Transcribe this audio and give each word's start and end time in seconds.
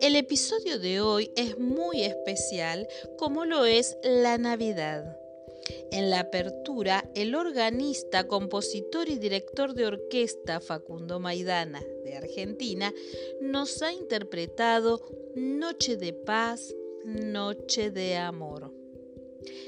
El 0.00 0.16
episodio 0.16 0.78
de 0.78 1.02
hoy 1.02 1.30
es 1.36 1.58
muy 1.58 2.02
especial 2.02 2.88
como 3.18 3.44
lo 3.44 3.66
es 3.66 3.98
la 4.02 4.38
Navidad. 4.38 5.18
En 5.90 6.08
la 6.08 6.20
apertura, 6.20 7.04
el 7.14 7.34
organista, 7.34 8.26
compositor 8.26 9.10
y 9.10 9.18
director 9.18 9.74
de 9.74 9.84
orquesta 9.84 10.60
Facundo 10.60 11.20
Maidana, 11.20 11.84
de 12.04 12.16
Argentina, 12.16 12.94
nos 13.42 13.82
ha 13.82 13.92
interpretado 13.92 15.02
Noche 15.34 15.98
de 15.98 16.14
paz, 16.14 16.74
Noche 17.04 17.90
de 17.90 18.16
amor. 18.16 18.72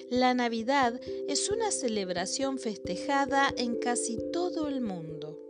La 0.08 0.32
Navidad 0.32 0.98
es 1.28 1.50
una 1.50 1.70
celebración 1.70 2.58
festejada 2.58 3.52
en 3.58 3.76
casi 3.76 4.16
todo 4.32 4.68
el 4.68 4.80
mundo. 4.80 5.41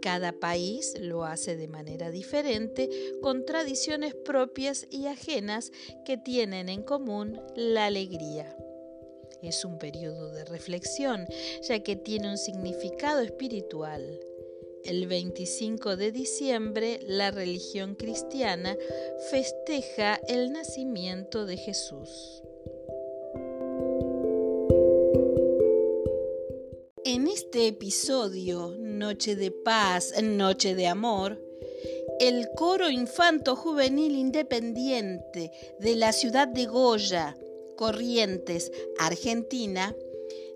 Cada 0.00 0.32
país 0.32 0.94
lo 1.00 1.24
hace 1.24 1.56
de 1.56 1.68
manera 1.68 2.10
diferente, 2.10 2.88
con 3.20 3.44
tradiciones 3.44 4.14
propias 4.14 4.86
y 4.90 5.06
ajenas 5.06 5.72
que 6.04 6.16
tienen 6.16 6.68
en 6.68 6.82
común 6.82 7.40
la 7.56 7.86
alegría. 7.86 8.56
Es 9.42 9.64
un 9.64 9.78
periodo 9.78 10.32
de 10.32 10.44
reflexión, 10.44 11.26
ya 11.62 11.82
que 11.82 11.96
tiene 11.96 12.30
un 12.30 12.38
significado 12.38 13.20
espiritual. 13.20 14.20
El 14.84 15.06
25 15.06 15.96
de 15.96 16.12
diciembre, 16.12 17.00
la 17.02 17.30
religión 17.30 17.94
cristiana 17.94 18.76
festeja 19.30 20.20
el 20.28 20.52
nacimiento 20.52 21.46
de 21.46 21.56
Jesús. 21.56 22.42
En 27.04 27.26
este 27.26 27.68
episodio, 27.68 28.74
Noche 28.98 29.36
de 29.36 29.52
Paz, 29.52 30.12
Noche 30.20 30.74
de 30.74 30.88
Amor, 30.88 31.40
el 32.18 32.48
coro 32.56 32.90
infanto 32.90 33.54
juvenil 33.54 34.16
independiente 34.16 35.52
de 35.78 35.94
la 35.94 36.12
ciudad 36.12 36.48
de 36.48 36.66
Goya, 36.66 37.36
Corrientes, 37.76 38.72
Argentina, 38.98 39.94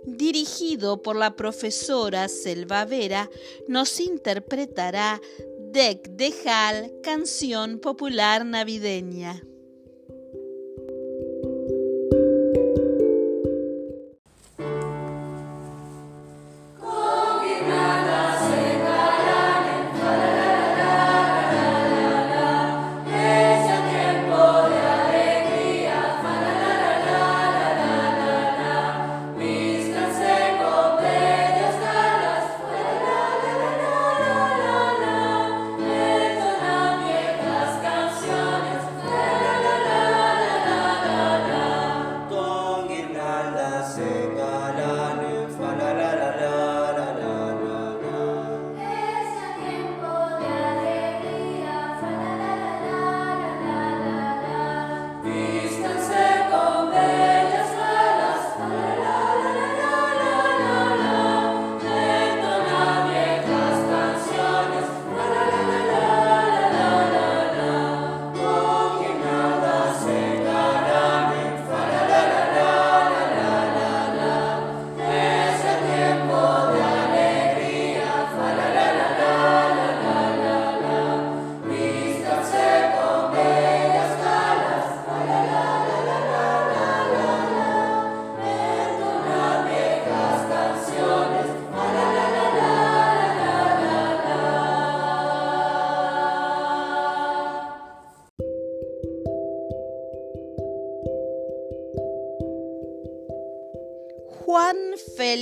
dirigido 0.05 1.03
por 1.03 1.15
la 1.15 1.37
profesora 1.37 2.27
Selva 2.27 2.85
Vera, 2.85 3.31
nos 3.69 4.01
interpretará 4.01 5.21
Dec 5.71 6.09
de 6.09 6.35
Hal, 6.45 6.93
canción 7.01 7.79
popular 7.79 8.45
navideña. 8.45 9.41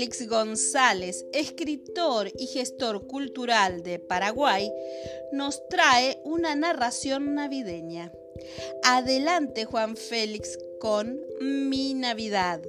Félix 0.00 0.26
González, 0.31 1.29
escritor 1.35 2.29
y 2.38 2.47
gestor 2.47 3.06
cultural 3.06 3.82
de 3.82 3.99
Paraguay, 3.99 4.67
nos 5.31 5.69
trae 5.69 6.17
una 6.25 6.55
narración 6.55 7.35
navideña. 7.35 8.11
Adelante 8.82 9.67
Juan 9.67 9.97
Félix 9.97 10.58
con 10.81 11.19
Mi 11.43 11.93
Navidad. 11.93 12.62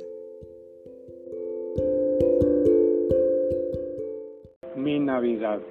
Mi 4.75 5.00
Navidad. 5.00 5.62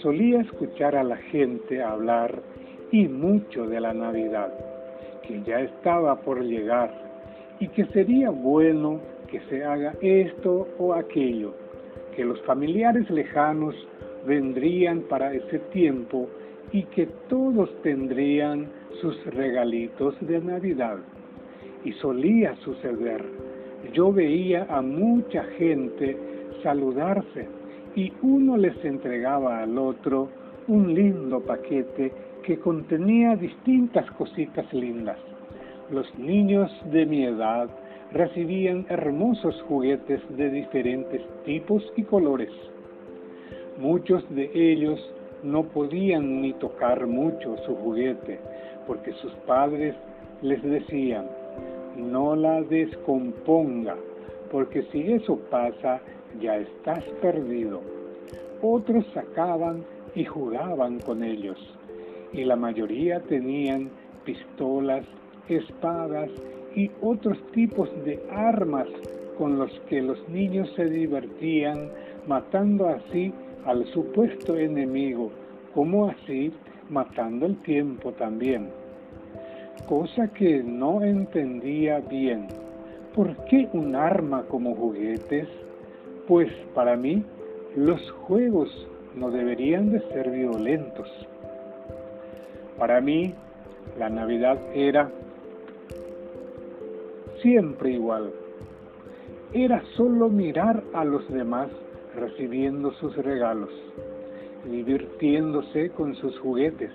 Solía 0.00 0.40
escuchar 0.40 0.96
a 0.96 1.04
la 1.04 1.18
gente 1.18 1.82
hablar 1.82 2.42
y 2.90 3.08
mucho 3.08 3.66
de 3.66 3.78
la 3.78 3.92
Navidad, 3.92 4.50
que 5.28 5.42
ya 5.42 5.60
estaba 5.60 6.22
por 6.22 6.42
llegar 6.42 6.90
y 7.60 7.68
que 7.68 7.84
sería 7.88 8.30
bueno 8.30 9.11
que 9.32 9.40
se 9.48 9.64
haga 9.64 9.94
esto 10.02 10.68
o 10.78 10.92
aquello, 10.92 11.54
que 12.14 12.22
los 12.22 12.38
familiares 12.42 13.08
lejanos 13.08 13.74
vendrían 14.26 15.00
para 15.08 15.32
ese 15.32 15.58
tiempo 15.72 16.28
y 16.70 16.82
que 16.84 17.06
todos 17.30 17.70
tendrían 17.82 18.70
sus 19.00 19.16
regalitos 19.24 20.14
de 20.20 20.38
Navidad. 20.38 20.98
Y 21.82 21.92
solía 21.92 22.54
suceder. 22.56 23.24
Yo 23.94 24.12
veía 24.12 24.66
a 24.68 24.82
mucha 24.82 25.44
gente 25.58 26.16
saludarse 26.62 27.48
y 27.96 28.12
uno 28.20 28.58
les 28.58 28.84
entregaba 28.84 29.62
al 29.62 29.78
otro 29.78 30.28
un 30.68 30.94
lindo 30.94 31.40
paquete 31.40 32.12
que 32.42 32.58
contenía 32.58 33.34
distintas 33.34 34.08
cositas 34.12 34.70
lindas. 34.74 35.18
Los 35.90 36.06
niños 36.18 36.70
de 36.92 37.06
mi 37.06 37.24
edad 37.24 37.68
recibían 38.12 38.86
hermosos 38.88 39.60
juguetes 39.68 40.20
de 40.36 40.50
diferentes 40.50 41.22
tipos 41.44 41.82
y 41.96 42.02
colores. 42.02 42.50
Muchos 43.78 44.22
de 44.34 44.50
ellos 44.54 45.00
no 45.42 45.64
podían 45.64 46.42
ni 46.42 46.52
tocar 46.52 47.06
mucho 47.06 47.56
su 47.66 47.74
juguete 47.74 48.38
porque 48.86 49.12
sus 49.14 49.32
padres 49.46 49.94
les 50.42 50.62
decían, 50.62 51.26
no 51.96 52.34
la 52.36 52.62
descomponga, 52.62 53.96
porque 54.50 54.82
si 54.90 55.12
eso 55.12 55.38
pasa, 55.50 56.00
ya 56.40 56.56
estás 56.56 57.04
perdido. 57.20 57.80
Otros 58.60 59.04
sacaban 59.14 59.84
y 60.14 60.24
jugaban 60.24 61.00
con 61.00 61.22
ellos, 61.22 61.58
y 62.32 62.44
la 62.44 62.56
mayoría 62.56 63.20
tenían 63.20 63.90
pistolas, 64.24 65.04
espadas 65.48 66.30
y 66.74 66.90
otros 67.00 67.38
tipos 67.52 67.90
de 68.04 68.22
armas 68.30 68.88
con 69.38 69.58
los 69.58 69.70
que 69.88 70.02
los 70.02 70.28
niños 70.28 70.70
se 70.76 70.84
divertían, 70.86 71.90
matando 72.26 72.88
así 72.88 73.32
al 73.64 73.84
supuesto 73.86 74.56
enemigo, 74.56 75.30
como 75.74 76.08
así 76.08 76.52
matando 76.90 77.46
el 77.46 77.56
tiempo 77.62 78.12
también. 78.12 78.68
Cosa 79.88 80.28
que 80.28 80.62
no 80.62 81.02
entendía 81.02 82.00
bien. 82.00 82.48
¿Por 83.14 83.36
qué 83.46 83.68
un 83.72 83.94
arma 83.94 84.44
como 84.48 84.74
juguetes? 84.74 85.48
Pues 86.28 86.50
para 86.74 86.96
mí 86.96 87.24
los 87.76 88.10
juegos 88.26 88.88
no 89.16 89.30
deberían 89.30 89.90
de 89.90 90.00
ser 90.08 90.30
violentos. 90.30 91.08
Para 92.78 93.00
mí 93.00 93.34
la 93.98 94.08
Navidad 94.08 94.58
era 94.74 95.10
siempre 97.42 97.90
igual. 97.92 98.32
Era 99.52 99.82
solo 99.96 100.28
mirar 100.30 100.82
a 100.94 101.04
los 101.04 101.28
demás 101.30 101.68
recibiendo 102.14 102.92
sus 102.94 103.14
regalos. 103.16 103.70
divirtiéndose 104.64 105.90
con 105.90 106.14
sus 106.14 106.38
juguetes. 106.38 106.92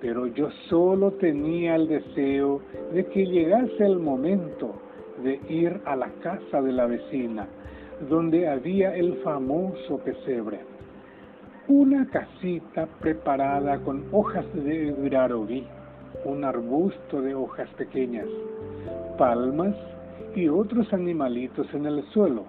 Pero 0.00 0.26
yo 0.26 0.50
solo 0.68 1.12
tenía 1.12 1.76
el 1.76 1.86
deseo 1.86 2.60
de 2.92 3.06
que 3.06 3.24
llegase 3.24 3.86
el 3.86 4.00
momento 4.00 4.74
de 5.22 5.40
ir 5.48 5.80
a 5.84 5.94
la 5.94 6.10
casa 6.22 6.60
de 6.60 6.72
la 6.72 6.86
vecina, 6.86 7.46
donde 8.08 8.48
había 8.48 8.96
el 8.96 9.14
famoso 9.18 9.98
pesebre. 9.98 10.58
Una 11.68 12.08
casita 12.10 12.86
preparada 13.00 13.78
con 13.78 14.04
hojas 14.10 14.46
de 14.54 14.92
grarobí, 15.04 15.64
un 16.24 16.44
arbusto 16.44 17.22
de 17.22 17.34
hojas 17.34 17.68
pequeñas, 17.76 18.26
palmas 19.16 19.74
y 20.34 20.48
otros 20.48 20.92
animalitos 20.92 21.66
en 21.74 21.86
el 21.86 22.02
suelo, 22.10 22.44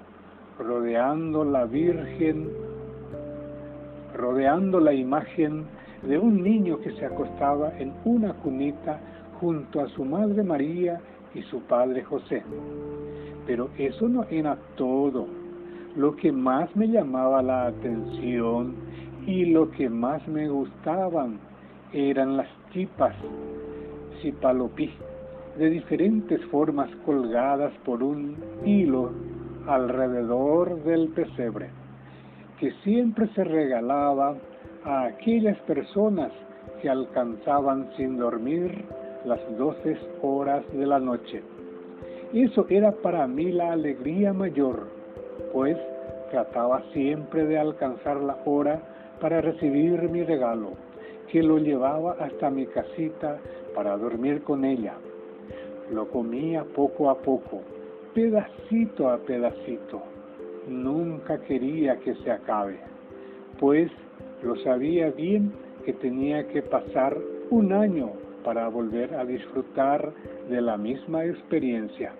rodeando 0.60 1.44
la 1.44 1.66
Virgen, 1.66 2.50
rodeando 4.16 4.80
la 4.80 4.94
imagen 4.94 5.66
de 6.04 6.18
un 6.18 6.44
niño 6.44 6.80
que 6.80 6.92
se 6.92 7.06
acostaba 7.06 7.78
en 7.78 7.94
una 8.06 8.34
cunita 8.34 9.00
junto 9.40 9.82
a 9.82 9.88
su 9.90 10.04
madre 10.04 10.44
María 10.44 11.00
y 11.34 11.42
su 11.44 11.62
padre 11.62 12.04
José. 12.04 12.44
Pero 13.46 13.70
eso 13.78 14.08
no 14.10 14.26
era 14.30 14.58
todo. 14.76 15.28
Lo 15.96 16.16
que 16.16 16.32
más 16.32 16.76
me 16.76 16.88
llamaba 16.88 17.42
la 17.42 17.68
atención 17.68 18.76
y 19.26 19.46
lo 19.46 19.72
que 19.72 19.90
más 19.90 20.28
me 20.28 20.48
gustaban 20.48 21.40
eran 21.94 22.38
las 22.38 22.48
chipas, 22.72 23.16
cipalopí, 24.22 24.92
de 25.58 25.70
diferentes 25.70 26.44
formas 26.46 26.90
colgadas 27.06 27.74
por 27.84 28.04
un 28.04 28.36
hilo 28.66 29.12
alrededor 29.68 30.84
del 30.84 31.10
pesebre, 31.10 31.70
que 32.60 32.72
siempre 32.84 33.28
se 33.34 33.44
regalaba 33.44 34.36
a 34.84 35.06
aquellas 35.06 35.58
personas 35.62 36.32
que 36.82 36.90
alcanzaban 36.90 37.90
sin 37.98 38.18
dormir 38.18 38.86
las 39.26 39.40
doce 39.58 39.98
horas 40.22 40.64
de 40.74 40.86
la 40.86 41.00
noche. 41.00 41.42
Eso 42.34 42.66
era 42.70 42.92
para 42.92 43.26
mí 43.28 43.52
la 43.52 43.72
alegría 43.72 44.34
mayor, 44.34 44.88
pues 45.54 45.78
trataba 46.30 46.84
siempre 46.94 47.46
de 47.46 47.58
alcanzar 47.58 48.22
la 48.22 48.38
hora 48.46 48.80
para 49.20 49.42
recibir 49.42 50.10
mi 50.10 50.24
regalo, 50.24 50.74
que 51.32 51.42
lo 51.42 51.58
llevaba 51.58 52.16
hasta 52.20 52.50
mi 52.50 52.68
casita 52.68 53.38
para 53.74 53.98
dormir 53.98 54.44
con 54.44 54.64
ella. 54.64 54.94
Lo 55.92 56.08
comía 56.10 56.64
poco 56.64 57.10
a 57.10 57.18
poco, 57.18 57.62
pedacito 58.14 59.10
a 59.10 59.18
pedacito. 59.18 60.02
Nunca 60.68 61.40
quería 61.42 61.98
que 61.98 62.14
se 62.16 62.32
acabe, 62.32 62.78
pues 63.60 63.90
lo 64.44 64.56
sabía 64.58 65.12
bien 65.12 65.54
que 65.86 65.94
tenía 65.94 66.48
que 66.48 66.62
pasar 66.62 67.18
un 67.50 67.72
año 67.72 68.12
para 68.44 68.68
volver 68.68 69.14
a 69.16 69.24
disfrutar 69.24 70.12
de 70.50 70.62
la 70.62 70.78
misma 70.78 71.26
experiencia. 71.26 72.14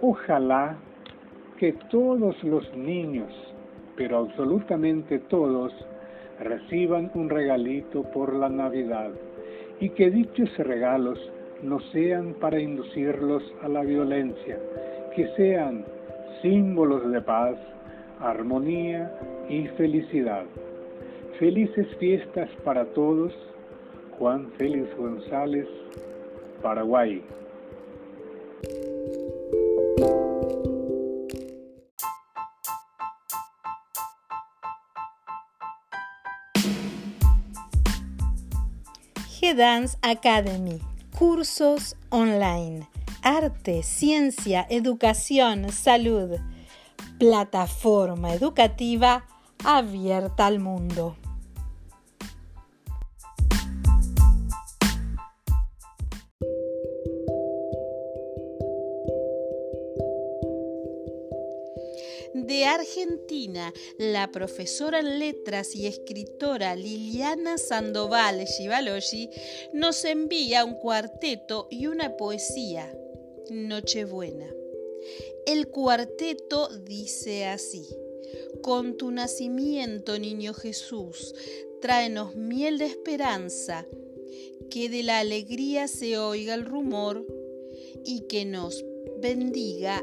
Ojalá 0.00 0.76
que 1.58 1.72
todos 1.90 2.42
los 2.42 2.76
niños, 2.76 3.32
pero 3.96 4.18
absolutamente 4.18 5.20
todos, 5.20 5.72
reciban 6.40 7.10
un 7.14 7.30
regalito 7.30 8.02
por 8.02 8.34
la 8.34 8.48
Navidad 8.48 9.10
y 9.78 9.90
que 9.90 10.10
dichos 10.10 10.56
regalos 10.58 11.18
no 11.62 11.80
sean 11.92 12.34
para 12.34 12.60
inducirlos 12.60 13.42
a 13.62 13.68
la 13.68 13.82
violencia, 13.82 14.58
que 15.14 15.28
sean 15.36 15.84
símbolos 16.42 17.10
de 17.10 17.20
paz, 17.22 17.56
armonía 18.20 19.12
y 19.48 19.68
felicidad. 19.68 20.44
Felices 21.38 21.86
fiestas 21.98 22.50
para 22.64 22.84
todos 22.86 23.32
Juan 24.18 24.50
Félix 24.58 24.96
González, 24.96 25.66
Paraguay. 26.62 27.22
G-Dance 39.40 39.98
Academy, 40.02 40.78
cursos 41.22 41.94
online, 42.08 42.88
arte, 43.22 43.84
ciencia, 43.84 44.66
educación, 44.68 45.70
salud, 45.70 46.40
plataforma 47.16 48.34
educativa 48.34 49.24
abierta 49.64 50.46
al 50.46 50.58
mundo. 50.58 51.16
Argentina, 62.74 63.70
la 63.98 64.32
profesora 64.32 65.00
en 65.00 65.18
letras 65.18 65.74
y 65.74 65.86
escritora 65.86 66.74
Liliana 66.74 67.58
Sandoval 67.58 68.46
Givalogi 68.46 69.28
nos 69.74 70.06
envía 70.06 70.64
un 70.64 70.76
cuarteto 70.76 71.68
y 71.70 71.86
una 71.86 72.16
poesía, 72.16 72.90
Nochebuena. 73.50 74.50
El 75.44 75.68
cuarteto 75.68 76.68
dice 76.78 77.44
así, 77.44 77.86
con 78.62 78.96
tu 78.96 79.10
nacimiento, 79.10 80.18
niño 80.18 80.54
Jesús, 80.54 81.34
tráenos 81.82 82.36
miel 82.36 82.78
de 82.78 82.86
esperanza, 82.86 83.86
que 84.70 84.88
de 84.88 85.02
la 85.02 85.18
alegría 85.18 85.88
se 85.88 86.16
oiga 86.16 86.54
el 86.54 86.64
rumor 86.64 87.26
y 88.02 88.22
que 88.28 88.46
nos 88.46 88.82
bendiga 89.20 90.02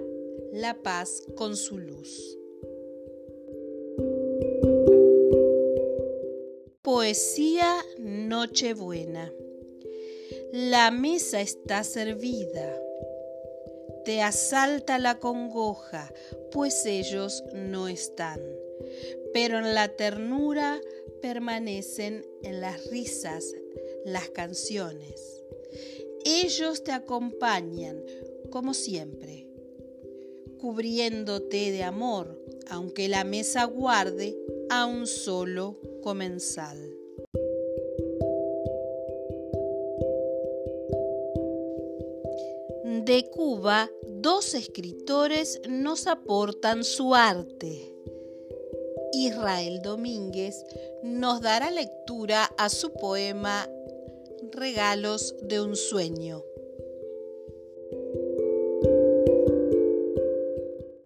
la 0.53 0.79
paz 0.83 1.23
con 1.35 1.57
su 1.57 1.79
luz. 1.79 2.38
Poesía 6.91 7.85
Nochebuena. 7.99 9.31
La 10.51 10.89
mesa 10.89 11.39
está 11.39 11.83
servida. 11.83 12.81
Te 14.05 14.23
asalta 14.23 14.97
la 14.97 15.19
congoja, 15.19 16.11
pues 16.51 16.87
ellos 16.87 17.43
no 17.53 17.87
están. 17.87 18.41
Pero 19.35 19.59
en 19.59 19.75
la 19.75 19.89
ternura 19.89 20.81
permanecen 21.21 22.25
en 22.41 22.59
las 22.59 22.83
risas 22.89 23.53
las 24.03 24.31
canciones. 24.31 25.43
Ellos 26.25 26.83
te 26.83 26.91
acompañan, 26.91 28.03
como 28.49 28.73
siempre 28.73 29.45
cubriéndote 30.59 31.71
de 31.71 31.83
amor, 31.83 32.37
aunque 32.69 33.07
la 33.07 33.23
mesa 33.23 33.63
guarde 33.63 34.37
a 34.69 34.85
un 34.85 35.07
solo 35.07 35.79
comensal. 36.01 36.77
De 43.05 43.29
Cuba, 43.31 43.89
dos 44.07 44.53
escritores 44.53 45.61
nos 45.67 46.07
aportan 46.07 46.83
su 46.83 47.15
arte. 47.15 47.95
Israel 49.13 49.81
Domínguez 49.81 50.63
nos 51.03 51.41
dará 51.41 51.71
lectura 51.71 52.49
a 52.57 52.69
su 52.69 52.93
poema 52.93 53.67
Regalos 54.51 55.35
de 55.41 55.61
un 55.61 55.75
sueño. 55.75 56.43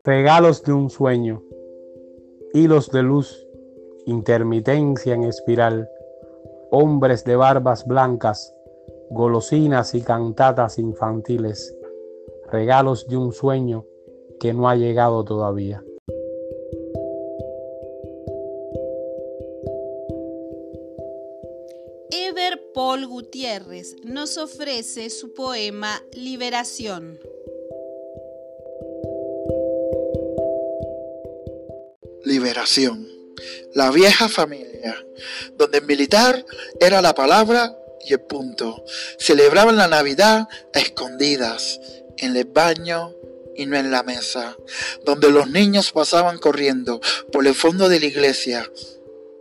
Regalos 0.03 0.63
de 0.63 0.73
un 0.73 0.89
sueño, 0.89 1.43
hilos 2.53 2.91
de 2.91 3.03
luz, 3.03 3.47
intermitencia 4.05 5.13
en 5.13 5.23
espiral, 5.23 5.89
hombres 6.71 7.23
de 7.23 7.35
barbas 7.35 7.85
blancas, 7.85 8.53
golosinas 9.09 9.95
y 9.95 10.01
cantatas 10.01 10.79
infantiles, 10.79 11.75
regalos 12.51 13.07
de 13.07 13.17
un 13.17 13.31
sueño 13.31 13.85
que 14.39 14.53
no 14.53 14.67
ha 14.69 14.75
llegado 14.75 15.23
todavía. 15.23 15.83
Ever 22.11 22.59
Paul 22.73 23.07
Gutiérrez 23.07 23.95
nos 24.03 24.37
ofrece 24.37 25.09
su 25.09 25.33
poema 25.33 26.01
Liberación. 26.13 27.19
liberación. 32.25 33.12
La 33.73 33.91
vieja 33.91 34.29
familia, 34.29 34.95
donde 35.57 35.81
militar 35.81 36.45
era 36.79 37.01
la 37.01 37.13
palabra 37.15 37.75
y 38.05 38.13
el 38.13 38.21
punto. 38.21 38.83
Celebraban 39.17 39.77
la 39.77 39.87
Navidad 39.87 40.47
a 40.73 40.79
escondidas, 40.79 41.79
en 42.17 42.35
el 42.35 42.45
baño 42.45 43.15
y 43.55 43.65
no 43.65 43.77
en 43.77 43.91
la 43.91 44.03
mesa, 44.03 44.57
donde 45.05 45.29
los 45.29 45.49
niños 45.49 45.91
pasaban 45.91 46.37
corriendo 46.37 47.01
por 47.31 47.45
el 47.45 47.55
fondo 47.55 47.89
de 47.89 47.99
la 47.99 48.05
iglesia 48.05 48.69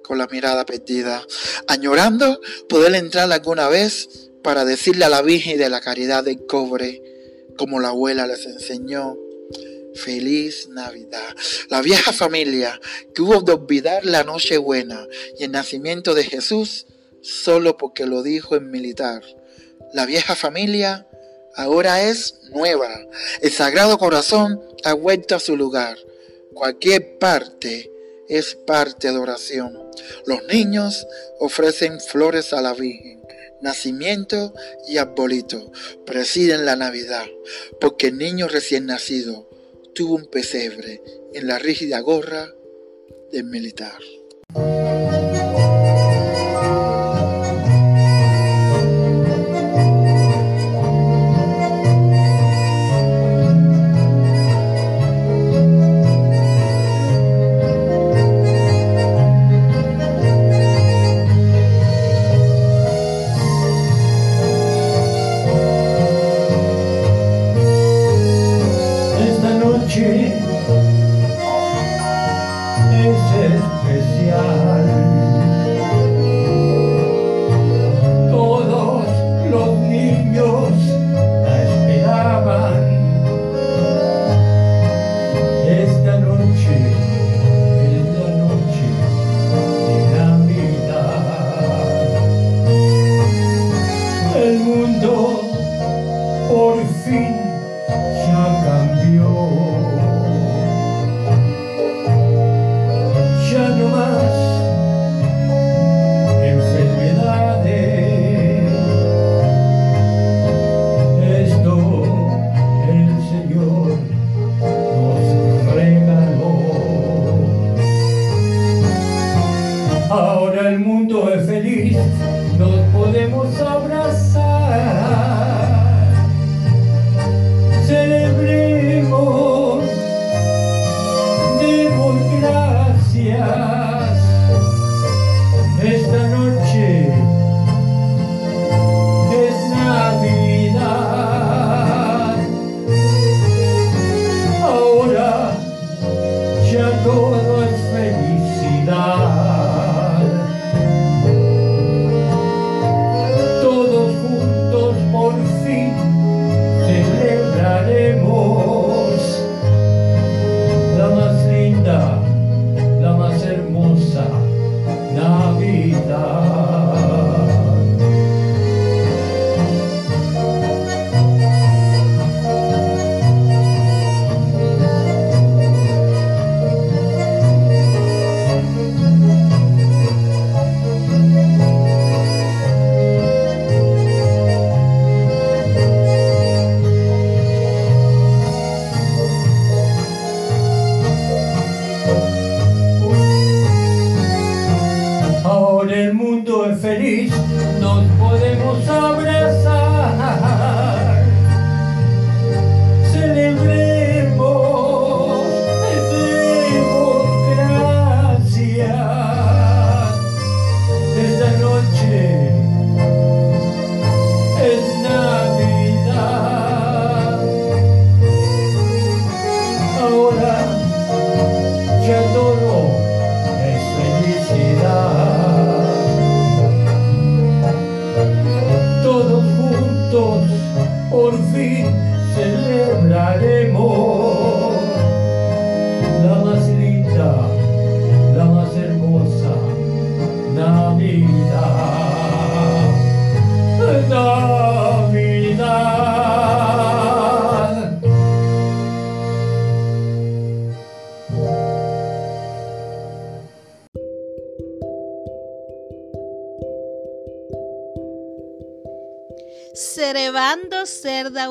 con 0.03 0.19
la 0.19 0.27
mirada 0.27 0.67
perdida, 0.67 1.25
añorando 1.69 2.41
poder 2.69 2.95
entrar 2.95 3.31
alguna 3.33 3.69
vez 3.69 4.31
para 4.43 4.65
decirle 4.65 5.05
a 5.05 5.09
la 5.09 5.23
Virgen 5.23 5.59
de 5.59 5.71
la 5.71 5.81
Caridad 5.81 6.25
del 6.25 6.45
Cobre, 6.47 7.03
como 7.57 7.81
la 7.81 7.89
abuela 7.89 8.27
les 8.27 8.45
enseñó, 8.47 9.17
Feliz 9.95 10.69
Navidad. 10.69 11.35
La 11.69 11.83
vieja 11.83 12.13
familia 12.13 12.81
que 13.15 13.23
hubo 13.23 13.41
de 13.41 13.53
olvidar 13.53 14.05
la 14.05 14.25
noche 14.25 14.59
buena 14.59 15.07
y 15.39 15.45
el 15.45 15.53
nacimiento 15.53 16.15
de 16.15 16.25
Jesús 16.25 16.87
solo 17.21 17.77
porque 17.77 18.07
lo 18.07 18.23
dijo 18.23 18.57
en 18.57 18.71
militar. 18.71 19.23
La 19.93 20.07
vieja 20.07 20.35
familia 20.35 21.07
ahora 21.55 22.03
es 22.03 22.41
nueva. 22.53 22.89
El 23.41 23.51
Sagrado 23.51 23.99
Corazón 23.99 24.61
ha 24.85 24.95
vuelto 24.95 25.35
a 25.35 25.41
su 25.41 25.57
lugar. 25.57 25.99
Cualquier 26.55 27.19
parte 27.19 27.91
es 28.29 28.55
parte 28.55 29.11
de 29.11 29.19
oración. 29.19 29.79
Los 30.27 30.45
niños 30.45 31.07
ofrecen 31.39 32.01
flores 32.01 32.53
a 32.53 32.63
la 32.63 32.73
Virgen. 32.73 33.23
Nacimiento 33.61 34.55
y 34.89 34.97
arbolito 34.97 35.71
presiden 36.05 36.65
la 36.65 36.75
Navidad, 36.75 37.27
porque 37.81 38.09
el 38.09 38.19
niño 38.19 38.49
recién 38.49 38.87
nacido 38.87 39.52
tuvo 39.95 40.17
un 40.17 40.27
pesebre 40.27 41.03
en 41.35 41.47
la 41.47 41.59
rígida 41.59 42.01
gorra 42.01 42.55
del 43.31 43.45
militar. 43.45 44.01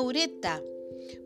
Cerda 0.02 0.08
Ureta, 0.08 0.62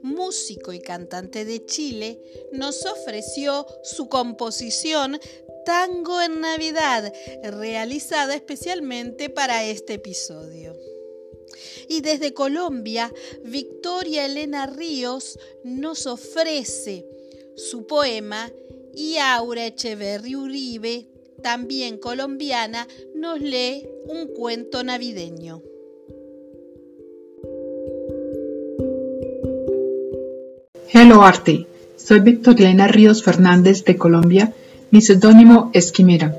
músico 0.03 0.73
y 0.73 0.81
cantante 0.81 1.45
de 1.45 1.65
Chile, 1.65 2.21
nos 2.53 2.85
ofreció 2.85 3.67
su 3.83 4.09
composición 4.09 5.19
Tango 5.65 6.21
en 6.21 6.41
Navidad, 6.41 7.13
realizada 7.43 8.35
especialmente 8.35 9.31
para 9.31 9.65
este 9.65 9.95
episodio. 9.95 10.77
Y 11.89 12.03
desde 12.03 12.35
Colombia, 12.35 13.13
Victoria 13.43 14.27
Elena 14.27 14.67
Ríos 14.67 15.39
nos 15.65 16.07
ofrece 16.07 17.07
su 17.57 17.87
poema 17.87 18.53
y 18.95 19.17
Aura 19.17 19.67
Echeverri 19.67 20.37
Uribe, 20.37 21.09
también 21.43 21.99
colombiana, 21.99 22.87
nos 23.15 23.41
lee 23.41 23.89
un 24.07 24.27
cuento 24.29 24.83
navideño. 24.85 25.63
Hello 30.89 31.25
Arte, 31.25 31.67
soy 31.97 32.21
Victoriana 32.21 32.87
Ríos 32.87 33.25
Fernández 33.25 33.85
de 33.85 33.97
Colombia, 33.97 34.53
mi 34.93 35.01
seudónimo 35.01 35.69
es 35.75 35.91
Quimera. 35.91 36.37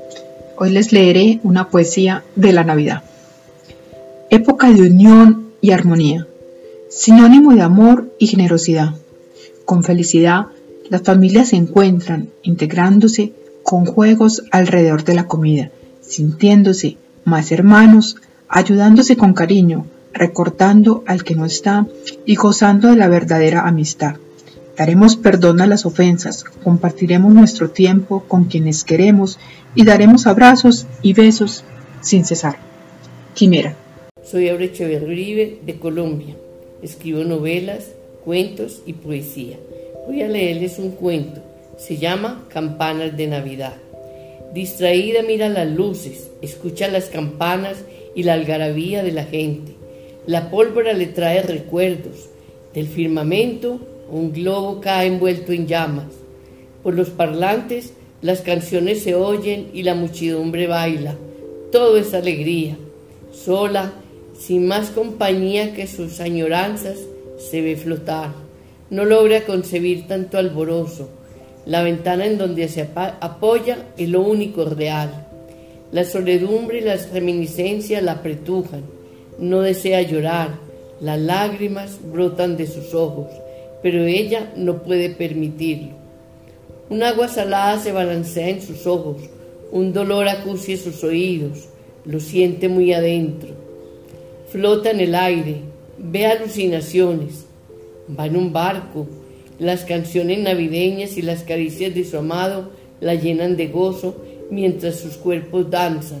Hoy 0.56 0.70
les 0.70 0.90
leeré 0.90 1.38
una 1.42 1.68
poesía 1.68 2.24
de 2.34 2.54
la 2.54 2.64
Navidad. 2.64 3.02
Época 4.30 4.70
de 4.72 4.80
unión 4.80 5.52
y 5.60 5.72
armonía, 5.72 6.26
sinónimo 6.88 7.52
de 7.52 7.60
amor 7.60 8.10
y 8.18 8.28
generosidad. 8.28 8.94
Con 9.66 9.84
felicidad, 9.84 10.46
las 10.88 11.02
familias 11.02 11.50
se 11.50 11.56
encuentran 11.56 12.30
integrándose 12.42 13.34
con 13.62 13.84
juegos 13.84 14.44
alrededor 14.50 15.04
de 15.04 15.14
la 15.14 15.26
comida, 15.26 15.70
sintiéndose 16.00 16.96
más 17.24 17.52
hermanos, 17.52 18.16
ayudándose 18.48 19.18
con 19.18 19.34
cariño, 19.34 19.84
recortando 20.14 21.04
al 21.06 21.22
que 21.22 21.34
no 21.34 21.44
está 21.44 21.86
y 22.24 22.34
gozando 22.36 22.88
de 22.88 22.96
la 22.96 23.08
verdadera 23.08 23.68
amistad. 23.68 24.16
Daremos 24.78 25.16
perdón 25.16 25.60
a 25.60 25.66
las 25.66 25.84
ofensas, 25.86 26.44
compartiremos 26.62 27.34
nuestro 27.34 27.68
tiempo 27.68 28.22
con 28.28 28.44
quienes 28.44 28.84
queremos 28.84 29.40
y 29.74 29.84
daremos 29.84 30.28
abrazos 30.28 30.86
y 31.02 31.14
besos 31.14 31.64
sin 32.00 32.24
cesar. 32.24 32.58
Quimera. 33.34 33.74
Soy 34.22 34.48
Aure 34.48 34.70
Uribe 35.02 35.58
de 35.66 35.80
Colombia. 35.80 36.36
Escribo 36.80 37.24
novelas, 37.24 37.86
cuentos 38.24 38.82
y 38.86 38.92
poesía. 38.92 39.56
Voy 40.06 40.22
a 40.22 40.28
leerles 40.28 40.78
un 40.78 40.92
cuento. 40.92 41.42
Se 41.76 41.96
llama 41.96 42.44
Campanas 42.48 43.16
de 43.16 43.26
Navidad. 43.26 43.74
Distraída 44.54 45.22
mira 45.26 45.48
las 45.48 45.68
luces, 45.68 46.30
escucha 46.40 46.86
las 46.86 47.06
campanas 47.06 47.78
y 48.14 48.22
la 48.22 48.34
algarabía 48.34 49.02
de 49.02 49.10
la 49.10 49.24
gente. 49.24 49.72
La 50.24 50.50
pólvora 50.52 50.92
le 50.92 51.08
trae 51.08 51.42
recuerdos. 51.42 52.28
Del 52.74 52.86
firmamento 52.86 53.80
un 54.10 54.32
globo 54.32 54.80
cae 54.80 55.06
envuelto 55.06 55.52
en 55.52 55.66
llamas. 55.66 56.06
Por 56.82 56.94
los 56.94 57.10
parlantes 57.10 57.92
las 58.22 58.40
canciones 58.40 59.02
se 59.02 59.14
oyen 59.14 59.70
y 59.74 59.82
la 59.82 59.94
muchedumbre 59.94 60.66
baila. 60.66 61.14
Todo 61.70 61.98
es 61.98 62.14
alegría. 62.14 62.76
Sola, 63.32 63.92
sin 64.38 64.66
más 64.66 64.90
compañía 64.90 65.74
que 65.74 65.86
sus 65.86 66.20
añoranzas, 66.20 66.98
se 67.38 67.60
ve 67.60 67.76
flotar. 67.76 68.32
No 68.90 69.04
logra 69.04 69.44
concebir 69.44 70.08
tanto 70.08 70.38
alborozo. 70.38 71.10
La 71.66 71.82
ventana 71.82 72.24
en 72.24 72.38
donde 72.38 72.68
se 72.68 72.88
apoya 72.94 73.86
es 73.98 74.08
lo 74.08 74.22
único 74.22 74.64
real. 74.64 75.26
La 75.92 76.04
soledumbre 76.04 76.78
y 76.78 76.82
las 76.82 77.10
reminiscencias 77.12 78.02
la 78.02 78.12
apretujan. 78.12 78.82
No 79.38 79.60
desea 79.60 80.00
llorar. 80.02 80.56
Las 81.00 81.20
lágrimas 81.20 81.98
brotan 82.10 82.56
de 82.56 82.66
sus 82.66 82.94
ojos 82.94 83.28
pero 83.82 84.04
ella 84.04 84.52
no 84.56 84.82
puede 84.82 85.10
permitirlo. 85.10 85.90
Un 86.90 87.02
agua 87.02 87.28
salada 87.28 87.78
se 87.78 87.92
balancea 87.92 88.48
en 88.48 88.62
sus 88.62 88.86
ojos, 88.86 89.16
un 89.70 89.92
dolor 89.92 90.28
acucia 90.28 90.76
sus 90.76 91.04
oídos, 91.04 91.68
lo 92.04 92.20
siente 92.20 92.68
muy 92.68 92.92
adentro. 92.92 93.50
Flota 94.50 94.90
en 94.90 95.00
el 95.00 95.14
aire, 95.14 95.56
ve 95.98 96.26
alucinaciones, 96.26 97.44
va 98.18 98.26
en 98.26 98.36
un 98.36 98.52
barco, 98.52 99.06
las 99.58 99.84
canciones 99.84 100.38
navideñas 100.38 101.18
y 101.18 101.22
las 101.22 101.42
caricias 101.42 101.94
de 101.94 102.04
su 102.04 102.16
amado 102.16 102.70
la 103.00 103.14
llenan 103.14 103.56
de 103.56 103.66
gozo 103.66 104.16
mientras 104.50 104.96
sus 104.96 105.16
cuerpos 105.16 105.70
danzan. 105.70 106.20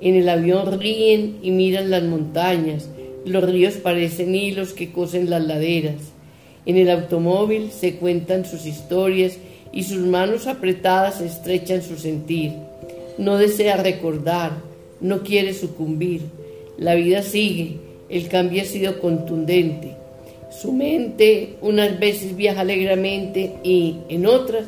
En 0.00 0.14
el 0.14 0.28
avión 0.28 0.78
ríen 0.78 1.38
y 1.42 1.50
miran 1.50 1.90
las 1.90 2.02
montañas, 2.02 2.88
los 3.24 3.42
ríos 3.42 3.74
parecen 3.74 4.34
hilos 4.34 4.72
que 4.72 4.92
cosen 4.92 5.30
las 5.30 5.44
laderas. 5.44 6.15
En 6.66 6.76
el 6.76 6.90
automóvil 6.90 7.70
se 7.70 7.94
cuentan 7.94 8.44
sus 8.44 8.66
historias 8.66 9.38
y 9.72 9.84
sus 9.84 9.98
manos 9.98 10.46
apretadas 10.46 11.20
estrechan 11.20 11.82
su 11.82 11.96
sentir. 11.96 12.52
No 13.18 13.38
desea 13.38 13.76
recordar, 13.76 14.52
no 15.00 15.22
quiere 15.22 15.54
sucumbir. 15.54 16.22
La 16.76 16.94
vida 16.94 17.22
sigue, 17.22 17.76
el 18.08 18.28
cambio 18.28 18.62
ha 18.62 18.64
sido 18.64 19.00
contundente. 19.00 19.94
Su 20.50 20.72
mente 20.72 21.54
unas 21.60 21.98
veces 21.98 22.36
viaja 22.36 22.62
alegremente 22.62 23.54
y 23.62 23.96
en 24.08 24.26
otras, 24.26 24.64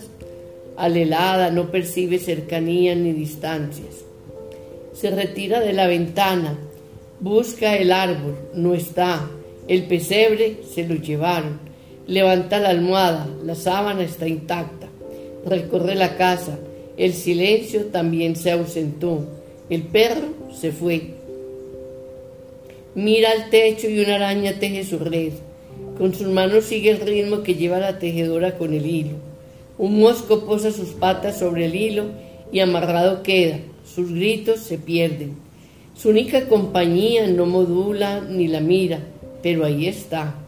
alelada, 0.76 1.50
no 1.50 1.70
percibe 1.70 2.18
cercanía 2.18 2.94
ni 2.94 3.12
distancias. 3.12 4.04
Se 4.92 5.10
retira 5.10 5.60
de 5.60 5.72
la 5.72 5.86
ventana, 5.86 6.58
busca 7.20 7.76
el 7.76 7.92
árbol, 7.92 8.36
no 8.54 8.74
está. 8.74 9.28
El 9.66 9.84
pesebre 9.84 10.58
se 10.74 10.86
lo 10.86 10.94
llevaron. 10.94 11.67
Levanta 12.08 12.58
la 12.58 12.70
almohada, 12.70 13.28
la 13.44 13.54
sábana 13.54 14.02
está 14.02 14.26
intacta. 14.26 14.88
Recorre 15.44 15.94
la 15.94 16.16
casa, 16.16 16.58
el 16.96 17.12
silencio 17.12 17.84
también 17.92 18.34
se 18.34 18.50
ausentó. 18.50 19.26
El 19.68 19.82
perro 19.82 20.28
se 20.58 20.72
fue. 20.72 21.10
Mira 22.94 23.30
al 23.30 23.50
techo 23.50 23.90
y 23.90 24.00
una 24.00 24.14
araña 24.14 24.58
teje 24.58 24.84
su 24.84 24.98
red. 24.98 25.34
Con 25.98 26.14
sus 26.14 26.28
manos 26.28 26.64
sigue 26.64 26.92
el 26.92 27.00
ritmo 27.00 27.42
que 27.42 27.56
lleva 27.56 27.78
la 27.78 27.98
tejedora 27.98 28.56
con 28.56 28.72
el 28.72 28.86
hilo. 28.86 29.16
Un 29.76 30.00
mosco 30.00 30.46
posa 30.46 30.72
sus 30.72 30.88
patas 30.88 31.38
sobre 31.38 31.66
el 31.66 31.74
hilo 31.74 32.06
y 32.50 32.60
amarrado 32.60 33.22
queda. 33.22 33.58
Sus 33.84 34.14
gritos 34.14 34.60
se 34.60 34.78
pierden. 34.78 35.36
Su 35.94 36.08
única 36.08 36.48
compañía 36.48 37.26
no 37.26 37.44
modula 37.44 38.22
ni 38.22 38.48
la 38.48 38.60
mira, 38.60 39.00
pero 39.42 39.66
ahí 39.66 39.86
está 39.86 40.47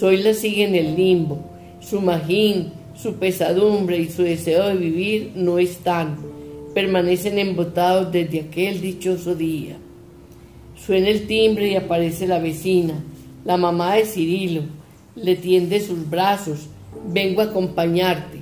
la 0.00 0.34
sigue 0.34 0.64
en 0.64 0.74
el 0.74 0.96
limbo. 0.96 1.38
Su 1.80 2.00
magín, 2.00 2.72
su 2.96 3.14
pesadumbre 3.14 3.98
y 3.98 4.08
su 4.08 4.22
deseo 4.22 4.68
de 4.68 4.76
vivir 4.76 5.32
no 5.34 5.58
están. 5.58 6.16
Permanecen 6.74 7.38
embotados 7.38 8.10
desde 8.10 8.40
aquel 8.40 8.80
dichoso 8.80 9.34
día. 9.34 9.76
Suena 10.76 11.08
el 11.08 11.26
timbre 11.26 11.68
y 11.68 11.76
aparece 11.76 12.26
la 12.26 12.38
vecina, 12.38 12.94
la 13.44 13.56
mamá 13.56 13.94
de 13.94 14.04
Cirilo. 14.04 14.62
Le 15.16 15.36
tiende 15.36 15.80
sus 15.80 16.08
brazos. 16.10 16.66
Vengo 17.08 17.40
a 17.40 17.44
acompañarte. 17.44 18.38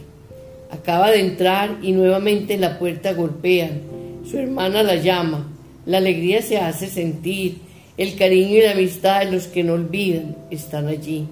Acaba 0.71 1.11
de 1.11 1.21
entrar 1.21 1.79
y 1.83 1.93
nuevamente 1.93 2.57
la 2.57 2.79
puerta 2.79 3.13
golpean. 3.13 3.83
Su 4.29 4.39
hermana 4.39 4.83
la 4.83 4.97
llama. 4.97 5.47
La 5.85 5.99
alegría 5.99 6.41
se 6.43 6.59
hace 6.59 6.89
sentir. 6.89 7.59
El 7.99 8.17
cariño 8.17 8.57
y 8.57 8.63
la 8.63 8.71
amistad 8.71 9.21
de 9.21 9.33
los 9.33 9.49
que 9.49 9.63
no 9.63 9.75
olvidan 9.75 10.35
están 10.51 10.89
allí. 10.89 11.27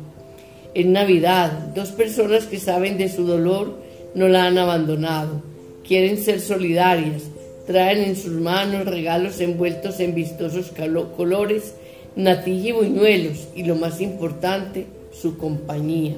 En 0.74 0.92
Navidad, 0.92 1.50
dos 1.74 1.90
personas 1.90 2.44
que 2.44 2.60
saben 2.60 2.98
de 2.98 3.08
su 3.08 3.26
dolor 3.26 3.78
no 4.14 4.28
la 4.28 4.44
han 4.44 4.58
abandonado. 4.58 5.42
Quieren 5.88 6.18
ser 6.18 6.38
solidarias, 6.38 7.22
traen 7.66 8.02
en 8.02 8.14
sus 8.14 8.32
manos 8.32 8.84
regalos 8.84 9.40
envueltos 9.40 10.00
en 10.00 10.14
vistosos 10.14 10.70
colores, 11.16 11.74
natilla 12.14 12.68
y 12.68 12.72
buñuelos 12.72 13.48
y 13.56 13.64
lo 13.64 13.74
más 13.76 14.02
importante, 14.02 14.84
su 15.12 15.38
compañía. 15.38 16.14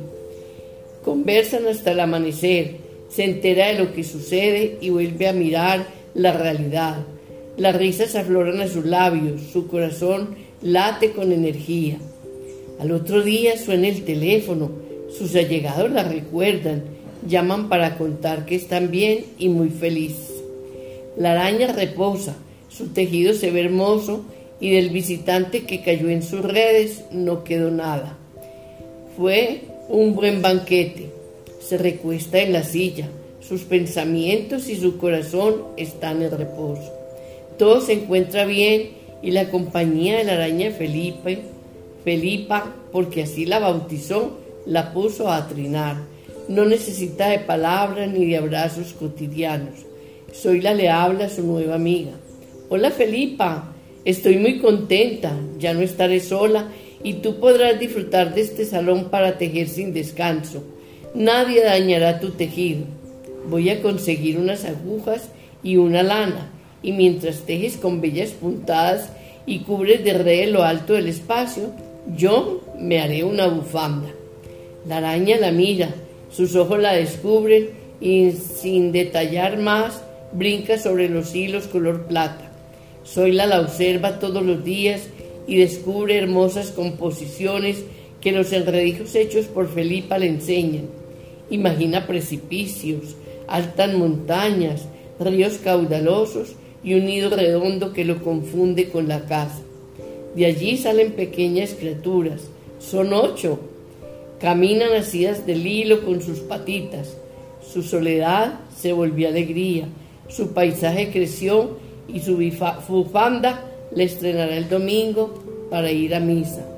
Conversan 1.04 1.68
hasta 1.68 1.92
el 1.92 2.00
amanecer, 2.00 2.78
se 3.08 3.24
entera 3.24 3.68
de 3.68 3.78
lo 3.78 3.92
que 3.92 4.02
sucede 4.02 4.78
y 4.80 4.90
vuelve 4.90 5.28
a 5.28 5.32
mirar 5.32 5.86
la 6.14 6.32
realidad. 6.32 6.96
Las 7.56 7.76
risas 7.76 8.14
afloran 8.14 8.60
a 8.60 8.68
sus 8.68 8.86
labios, 8.86 9.42
su 9.52 9.68
corazón 9.68 10.36
late 10.62 11.12
con 11.12 11.32
energía. 11.32 11.98
Al 12.80 12.92
otro 12.92 13.22
día 13.22 13.58
suena 13.58 13.88
el 13.88 14.04
teléfono, 14.04 14.70
sus 15.16 15.34
allegados 15.34 15.90
la 15.90 16.02
recuerdan, 16.02 16.84
llaman 17.28 17.68
para 17.68 17.98
contar 17.98 18.46
que 18.46 18.54
están 18.54 18.90
bien 18.90 19.26
y 19.38 19.50
muy 19.50 19.68
felices. 19.68 20.42
La 21.18 21.32
araña 21.32 21.72
reposa, 21.72 22.36
su 22.70 22.88
tejido 22.88 23.34
se 23.34 23.50
ve 23.50 23.60
hermoso 23.60 24.24
y 24.58 24.70
del 24.70 24.88
visitante 24.88 25.64
que 25.64 25.82
cayó 25.82 26.08
en 26.08 26.22
sus 26.22 26.40
redes 26.40 27.04
no 27.10 27.44
quedó 27.44 27.70
nada. 27.70 28.16
Fue 29.16 29.60
un 29.90 30.14
buen 30.14 30.40
banquete. 30.40 31.10
Se 31.60 31.76
recuesta 31.76 32.38
en 32.38 32.54
la 32.54 32.62
silla, 32.62 33.08
sus 33.46 33.62
pensamientos 33.62 34.70
y 34.70 34.76
su 34.76 34.96
corazón 34.96 35.64
están 35.76 36.22
en 36.22 36.30
reposo. 36.30 37.01
Todo 37.62 37.80
se 37.80 37.92
encuentra 37.92 38.44
bien 38.44 38.88
y 39.22 39.30
la 39.30 39.48
compañía 39.48 40.18
de 40.18 40.24
la 40.24 40.32
araña 40.32 40.72
Felipe 40.72 41.42
Felipa, 42.02 42.74
porque 42.90 43.22
así 43.22 43.46
la 43.46 43.60
bautizó, 43.60 44.40
la 44.66 44.92
puso 44.92 45.30
a 45.30 45.46
trinar. 45.46 45.94
No 46.48 46.64
necesita 46.64 47.28
de 47.28 47.38
palabras 47.38 48.10
ni 48.10 48.26
de 48.26 48.38
abrazos 48.38 48.94
cotidianos. 48.94 49.86
Soyla 50.32 50.74
le 50.74 50.90
habla 50.90 51.26
a 51.26 51.28
su 51.28 51.46
nueva 51.46 51.76
amiga. 51.76 52.10
Hola 52.68 52.90
Felipa, 52.90 53.72
estoy 54.04 54.38
muy 54.38 54.58
contenta, 54.58 55.32
ya 55.60 55.72
no 55.72 55.82
estaré 55.82 56.18
sola 56.18 56.66
y 57.04 57.12
tú 57.12 57.38
podrás 57.38 57.78
disfrutar 57.78 58.34
de 58.34 58.40
este 58.40 58.64
salón 58.64 59.04
para 59.08 59.38
tejer 59.38 59.68
sin 59.68 59.94
descanso. 59.94 60.64
Nadie 61.14 61.62
dañará 61.62 62.18
tu 62.18 62.30
tejido. 62.30 62.86
Voy 63.48 63.70
a 63.70 63.80
conseguir 63.80 64.36
unas 64.36 64.64
agujas 64.64 65.28
y 65.62 65.76
una 65.76 66.02
lana, 66.02 66.51
y 66.82 66.92
mientras 66.92 67.40
tejes 67.40 67.76
con 67.76 68.00
bellas 68.00 68.30
puntadas 68.30 69.10
y 69.46 69.60
cubres 69.60 70.04
de 70.04 70.14
red 70.14 70.50
lo 70.50 70.62
alto 70.62 70.92
del 70.94 71.08
espacio, 71.08 71.70
yo 72.16 72.62
me 72.78 73.00
haré 73.00 73.24
una 73.24 73.46
bufanda. 73.46 74.08
La 74.86 74.96
araña 74.98 75.38
la 75.38 75.52
mira, 75.52 75.94
sus 76.30 76.56
ojos 76.56 76.80
la 76.80 76.92
descubren 76.92 77.70
y 78.00 78.32
sin 78.32 78.90
detallar 78.90 79.58
más 79.58 80.02
brinca 80.32 80.78
sobre 80.78 81.08
los 81.08 81.34
hilos 81.34 81.68
color 81.68 82.06
plata. 82.06 82.50
Zoila 83.06 83.46
la 83.46 83.60
observa 83.60 84.18
todos 84.18 84.44
los 84.44 84.64
días 84.64 85.08
y 85.46 85.56
descubre 85.56 86.16
hermosas 86.16 86.70
composiciones 86.70 87.84
que 88.20 88.32
los 88.32 88.52
enredijos 88.52 89.14
hechos 89.14 89.46
por 89.46 89.68
Felipa 89.68 90.18
le 90.18 90.26
enseñan. 90.26 90.86
Imagina 91.50 92.06
precipicios, 92.06 93.16
altas 93.48 93.92
montañas, 93.94 94.86
ríos 95.18 95.58
caudalosos 95.58 96.54
y 96.84 96.94
un 96.94 97.06
nido 97.06 97.30
redondo 97.30 97.92
que 97.92 98.04
lo 98.04 98.22
confunde 98.22 98.88
con 98.88 99.08
la 99.08 99.26
casa. 99.26 99.60
De 100.34 100.46
allí 100.46 100.76
salen 100.76 101.12
pequeñas 101.12 101.74
criaturas, 101.78 102.42
son 102.78 103.12
ocho. 103.12 103.58
Caminan 104.40 104.92
asidas 104.94 105.46
del 105.46 105.66
hilo 105.66 106.04
con 106.04 106.20
sus 106.20 106.40
patitas. 106.40 107.16
Su 107.72 107.82
soledad 107.82 108.60
se 108.76 108.92
volvió 108.92 109.28
alegría, 109.28 109.86
su 110.28 110.52
paisaje 110.52 111.10
creció 111.12 111.76
y 112.08 112.20
su 112.20 112.36
bufanda 112.88 113.64
le 113.94 114.04
estrenará 114.04 114.56
el 114.56 114.68
domingo 114.68 115.34
para 115.70 115.92
ir 115.92 116.14
a 116.14 116.20
misa. 116.20 116.71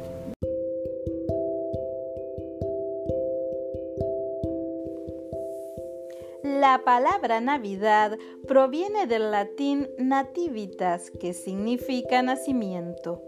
La 6.74 6.82
palabra 6.82 7.40
Navidad 7.40 8.18
proviene 8.48 9.06
del 9.06 9.30
latín 9.30 9.88
nativitas, 9.96 11.12
que 11.12 11.32
significa 11.32 12.20
nacimiento. 12.20 13.22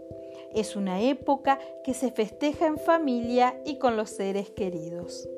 Es 0.53 0.75
una 0.75 0.99
época 0.99 1.57
que 1.85 1.93
se 1.93 2.11
festeja 2.11 2.67
en 2.67 2.77
familia 2.77 3.57
y 3.65 3.79
con 3.79 3.95
los 3.95 4.09
seres 4.09 4.49
queridos. 4.49 5.29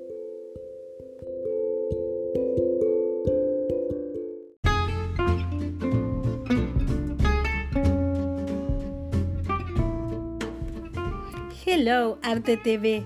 Hello, 11.63 12.17
Arte 12.23 12.57
TV, 12.57 13.05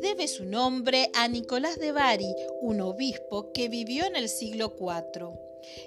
debe 0.00 0.28
su 0.28 0.44
nombre 0.44 1.10
a 1.14 1.28
Nicolás 1.28 1.78
de 1.78 1.92
Bari, 1.92 2.34
un 2.60 2.80
obispo 2.80 3.52
que 3.52 3.68
vivió 3.68 4.06
en 4.06 4.16
el 4.16 4.28
siglo 4.28 4.74
IV. 4.78 5.30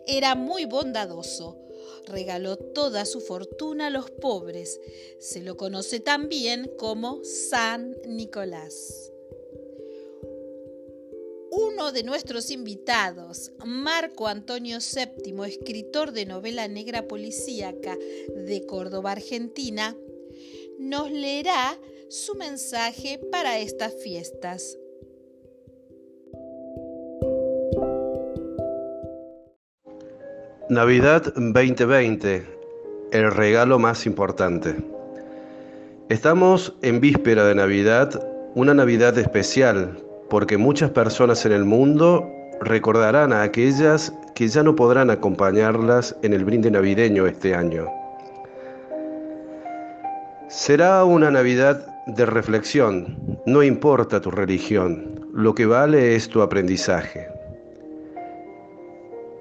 Era 0.06 0.36
muy 0.36 0.66
bondadoso, 0.66 1.58
regaló 2.06 2.58
toda 2.58 3.06
su 3.06 3.22
fortuna 3.22 3.88
a 3.88 3.90
los 3.90 4.12
pobres. 4.12 4.80
Se 5.20 5.42
lo 5.42 5.58
conoce 5.58 6.00
también 6.00 6.72
como 6.78 7.24
San 7.24 7.96
Nicolás. 8.08 9.12
Uno 11.56 11.92
de 11.92 12.04
nuestros 12.04 12.50
invitados, 12.50 13.52
Marco 13.64 14.28
Antonio 14.28 14.80
VII, 14.80 15.36
escritor 15.46 16.12
de 16.12 16.26
novela 16.26 16.68
negra 16.68 17.08
policíaca 17.08 17.96
de 18.36 18.66
Córdoba, 18.66 19.12
Argentina, 19.12 19.96
nos 20.80 21.12
leerá 21.12 21.80
su 22.10 22.36
mensaje 22.36 23.20
para 23.32 23.58
estas 23.60 23.94
fiestas. 24.04 24.78
Navidad 30.70 31.34
2020, 31.36 32.46
el 33.12 33.32
regalo 33.32 33.80
más 33.80 34.06
importante. 34.06 34.76
Estamos 36.10 36.76
en 36.82 37.00
víspera 37.00 37.46
de 37.46 37.56
Navidad, 37.56 38.28
una 38.56 38.74
Navidad 38.74 39.18
especial, 39.18 39.98
porque 40.30 40.58
muchas 40.58 40.92
personas 40.92 41.46
en 41.46 41.52
el 41.52 41.66
mundo 41.66 42.28
recordarán 42.62 43.34
a 43.34 43.44
aquellas 43.44 44.14
que 44.36 44.48
ya 44.48 44.64
no 44.64 44.76
podrán 44.76 45.10
acompañarlas 45.10 46.16
en 46.24 46.34
el 46.34 46.46
brinde 46.46 46.72
navideño 46.72 47.28
este 47.28 47.56
año. 47.56 47.88
Será 50.48 51.04
una 51.04 51.32
Navidad 51.32 51.93
de 52.08 52.26
reflexión, 52.26 53.18
no 53.46 53.64
importa 53.64 54.20
tu 54.20 54.30
religión, 54.30 55.26
lo 55.34 55.56
que 55.56 55.66
vale 55.66 56.16
es 56.16 56.28
tu 56.28 56.42
aprendizaje. 56.42 57.28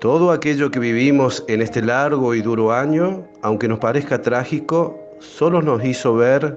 Todo 0.01 0.31
aquello 0.31 0.71
que 0.71 0.79
vivimos 0.79 1.45
en 1.49 1.61
este 1.61 1.83
largo 1.83 2.35
y 2.35 2.43
duro 2.43 2.73
año, 2.73 3.27
aunque 3.43 3.69
nos 3.69 3.79
parezca 3.79 4.23
trágico, 4.23 4.99
solo 5.19 5.61
nos 5.61 5.85
hizo 5.85 6.15
ver 6.15 6.57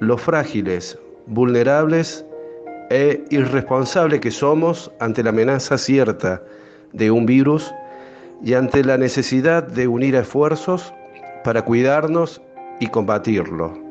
lo 0.00 0.16
frágiles, 0.16 0.98
vulnerables 1.26 2.24
e 2.90 3.22
irresponsables 3.30 4.20
que 4.20 4.30
somos 4.30 4.90
ante 5.00 5.22
la 5.22 5.30
amenaza 5.30 5.78
cierta 5.78 6.42
de 6.92 7.10
un 7.10 7.26
virus 7.26 7.72
y 8.42 8.54
ante 8.54 8.84
la 8.84 8.98
necesidad 8.98 9.62
de 9.62 9.88
unir 9.88 10.14
esfuerzos 10.14 10.92
para 11.42 11.62
cuidarnos 11.62 12.42
y 12.80 12.86
combatirlo. 12.88 13.83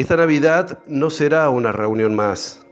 Esta 0.00 0.16
Navidad 0.16 0.78
no 0.86 1.10
será 1.10 1.50
una 1.50 1.72
reunión 1.72 2.16
más, 2.16 2.64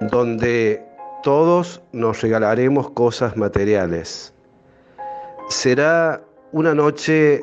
donde 0.00 0.84
todos 1.22 1.80
nos 1.92 2.20
regalaremos 2.22 2.90
cosas 2.90 3.36
materiales. 3.36 4.34
Será 5.48 6.24
una 6.50 6.74
noche 6.74 7.40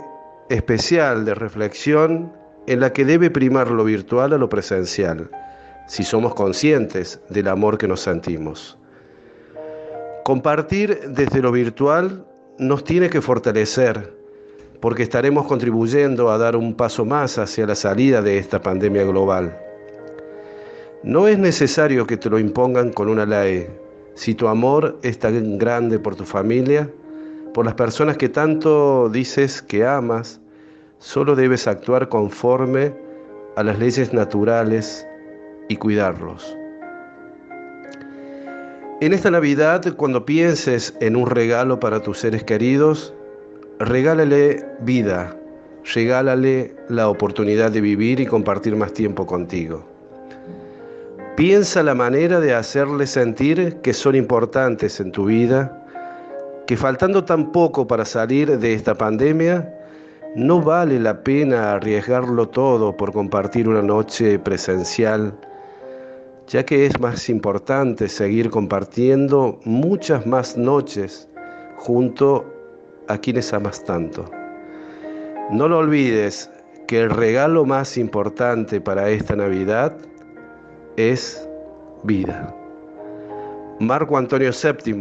especial 0.50 1.24
de 1.24 1.36
reflexión 1.36 2.34
en 2.68 2.82
la 2.82 2.92
que 2.92 3.06
debe 3.06 3.32
primar 3.32 3.72
lo 3.72 3.86
virtual 3.86 4.34
a 4.34 4.38
lo 4.38 4.50
presencial, 4.50 5.32
si 5.88 6.04
somos 6.04 6.36
conscientes 6.36 7.22
del 7.30 7.48
amor 7.48 7.78
que 7.78 7.88
nos 7.88 8.02
sentimos. 8.02 8.78
Compartir 10.26 11.00
desde 11.08 11.42
lo 11.42 11.54
virtual 11.54 12.26
nos 12.60 12.84
tiene 12.84 13.10
que 13.10 13.22
fortalecer 13.22 14.14
porque 14.84 15.04
estaremos 15.04 15.48
contribuyendo 15.48 16.30
a 16.30 16.38
dar 16.38 16.58
un 16.58 16.74
paso 16.74 17.06
más 17.06 17.38
hacia 17.38 17.65
la 17.65 17.74
salida 17.74 18.22
de 18.22 18.38
esta 18.38 18.62
pandemia 18.62 19.06
global. 19.06 19.58
No 21.04 21.30
es 21.30 21.39
necesario 21.39 22.06
que 22.06 22.17
te 22.17 22.30
lo 22.30 22.38
impongan 22.38 22.91
con 22.91 23.08
una 23.08 23.26
ley. 23.26 23.65
Si 24.15 24.36
tu 24.36 24.50
amor 24.50 25.00
es 25.02 25.19
tan 25.19 25.58
grande 25.58 26.00
por 26.00 26.17
tu 26.17 26.26
familia, 26.26 26.89
por 27.54 27.63
las 27.63 27.76
personas 27.76 28.17
que 28.17 28.28
tanto 28.28 29.08
dices 29.08 29.62
que 29.62 29.86
amas, 29.86 30.41
solo 30.98 31.34
debes 31.38 31.65
actuar 31.65 32.10
conforme 32.10 32.93
a 33.56 33.63
las 33.63 33.80
leyes 33.80 34.12
naturales 34.12 35.08
y 35.69 35.78
cuidarlos. 35.78 36.58
En 39.00 39.13
esta 39.13 39.32
Navidad, 39.32 39.96
cuando 39.96 40.26
pienses 40.26 40.93
en 41.00 41.15
un 41.15 41.28
regalo 41.28 41.80
para 41.80 42.02
tus 42.02 42.17
seres 42.17 42.43
queridos, 42.43 43.13
regálale 43.86 44.65
vida, 44.82 45.36
regálale 45.93 46.76
la 46.89 47.10
oportunidad 47.10 47.72
de 47.72 47.82
vivir 47.82 48.19
y 48.19 48.26
compartir 48.26 48.76
más 48.76 48.93
tiempo 48.93 49.26
contigo. 49.26 49.86
Piensa 51.36 51.84
la 51.84 51.96
manera 51.96 52.39
de 52.39 52.54
hacerle 52.54 53.08
sentir 53.08 53.78
que 53.82 53.93
son 53.93 54.15
importantes 54.15 55.00
en 55.00 55.12
tu 55.12 55.26
vida, 55.26 55.86
que 56.67 56.78
faltando 56.78 57.26
tan 57.26 57.52
poco 57.52 57.88
para 57.88 58.06
salir 58.06 58.60
de 58.60 58.74
esta 58.74 58.96
pandemia, 58.96 59.74
no 60.36 60.62
vale 60.62 61.00
la 61.00 61.22
pena 61.24 61.74
arriesgarlo 61.74 62.48
todo 62.48 62.96
por 62.96 63.12
compartir 63.12 63.67
una 63.67 63.82
noche 63.82 64.39
presencial, 64.39 65.34
ya 66.48 66.63
que 66.63 66.86
es 66.86 67.00
más 67.00 67.30
importante 67.30 68.08
seguir 68.08 68.50
compartiendo 68.50 69.60
muchas 69.65 70.26
más 70.26 70.56
noches 70.56 71.28
junto 71.78 72.53
a 73.08 73.18
quienes 73.18 73.54
amas 73.54 73.84
tanto. 73.84 74.30
No 75.52 75.68
lo 75.68 75.80
olvides 75.80 76.50
que 76.88 77.02
el 77.02 77.10
regalo 77.10 77.66
más 77.66 77.98
importante 77.98 78.82
para 78.82 79.10
esta 79.10 79.36
Navidad 79.36 79.96
es 80.98 81.48
vida. 82.04 82.56
Marco 83.80 84.18
Antonio 84.18 84.52
VII, 84.52 84.96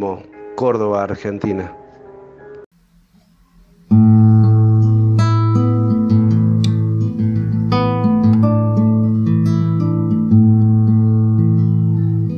Córdoba, 0.56 1.04
Argentina. 1.04 1.76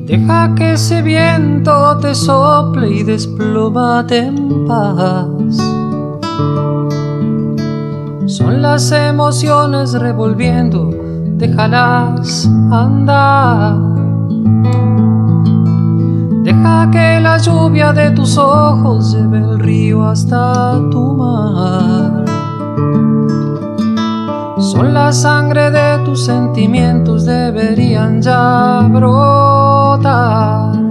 Deja 0.07 0.55
que 0.55 0.72
ese 0.74 1.03
viento 1.03 1.98
te 1.98 2.14
sople 2.14 2.88
y 2.88 3.03
desplómate 3.03 4.18
en 4.18 4.66
paz. 4.66 5.34
Son 8.26 8.62
las 8.62 8.90
emociones 8.90 9.92
revolviendo, 9.92 10.90
déjalas 11.37 12.48
andar. 12.70 13.76
Deja 16.42 16.90
que 16.90 17.20
la 17.20 17.37
lluvia 17.37 17.92
de 17.92 18.10
tus 18.12 18.38
ojos 18.38 19.14
lleve 19.14 19.38
el 19.38 19.58
río 19.58 20.04
hasta 20.04 20.80
tu 20.90 21.12
mar. 21.12 22.24
Son 24.58 24.94
la 24.94 25.12
sangre 25.12 25.70
de 25.70 25.98
tus 26.04 26.24
sentimientos, 26.24 27.26
deberían 27.26 28.22
ya 28.22 28.88
brotar. 28.90 30.84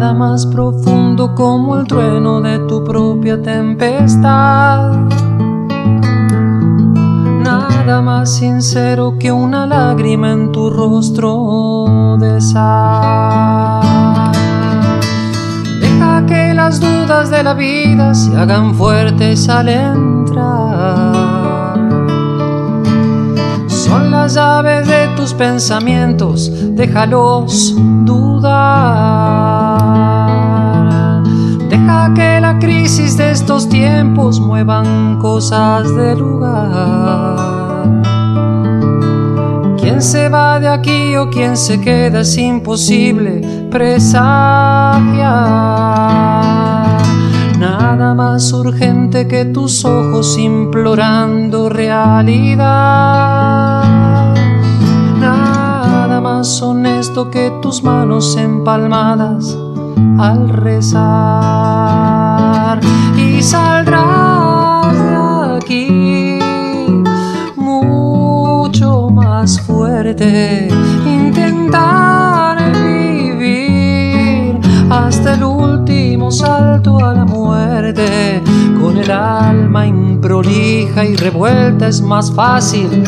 Nada 0.00 0.14
más 0.14 0.46
profundo 0.46 1.34
como 1.34 1.76
el 1.76 1.86
trueno 1.86 2.40
de 2.40 2.58
tu 2.60 2.82
propia 2.82 3.42
tempestad. 3.42 4.92
Nada 7.44 8.00
más 8.00 8.30
sincero 8.30 9.16
que 9.18 9.30
una 9.30 9.66
lágrima 9.66 10.32
en 10.32 10.52
tu 10.52 10.70
rostro 10.70 12.16
de 12.18 12.40
sal. 12.40 13.82
Deja 15.82 16.24
que 16.24 16.54
las 16.54 16.80
dudas 16.80 17.28
de 17.28 17.42
la 17.42 17.52
vida 17.52 18.14
se 18.14 18.34
hagan 18.38 18.74
fuertes 18.74 19.50
al 19.50 19.68
entrar 19.68 21.10
son 23.68 24.10
las 24.12 24.34
llaves 24.34 24.86
de 24.86 25.08
tus 25.16 25.34
pensamientos, 25.34 26.50
déjalos 26.74 27.74
dudar. 28.04 29.59
Que 32.14 32.40
la 32.40 32.58
crisis 32.58 33.16
de 33.18 33.30
estos 33.30 33.68
tiempos 33.68 34.40
muevan 34.40 35.18
cosas 35.18 35.94
de 35.94 36.16
lugar. 36.16 37.36
Quién 39.78 40.02
se 40.02 40.28
va 40.28 40.58
de 40.58 40.66
aquí 40.66 41.14
o 41.16 41.30
quién 41.30 41.56
se 41.56 41.80
queda 41.80 42.22
es 42.22 42.36
imposible 42.36 43.68
presagiar. 43.70 45.02
Nada 47.58 48.14
más 48.14 48.52
urgente 48.54 49.28
que 49.28 49.44
tus 49.44 49.84
ojos 49.84 50.36
implorando 50.36 51.68
realidad. 51.68 52.64
Nada 55.20 56.20
más 56.20 56.60
honesto 56.60 57.30
que 57.30 57.52
tus 57.62 57.84
manos 57.84 58.36
empalmadas 58.36 59.56
al 60.18 60.48
rezar. 60.48 61.00
Y 63.16 63.42
saldrás 63.42 64.94
de 64.94 65.16
aquí 65.56 66.38
mucho 67.56 69.10
más 69.10 69.60
fuerte. 69.60 70.68
Intentar 71.06 72.72
vivir 72.72 74.58
hasta 74.90 75.34
el 75.34 75.44
último 75.44 76.30
salto 76.30 77.04
a 77.04 77.14
la 77.14 77.24
muerte. 77.24 78.42
Con 78.80 78.96
el 78.96 79.10
alma 79.10 79.86
improlija 79.86 81.04
y 81.04 81.16
revuelta 81.16 81.88
es 81.88 82.00
más 82.00 82.32
fácil 82.32 83.04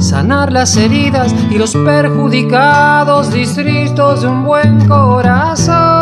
sanar 0.00 0.52
las 0.52 0.76
heridas 0.76 1.34
y 1.50 1.58
los 1.58 1.74
perjudicados 1.74 3.32
distritos 3.32 4.22
de 4.22 4.28
un 4.28 4.44
buen 4.44 4.86
corazón. 4.86 5.97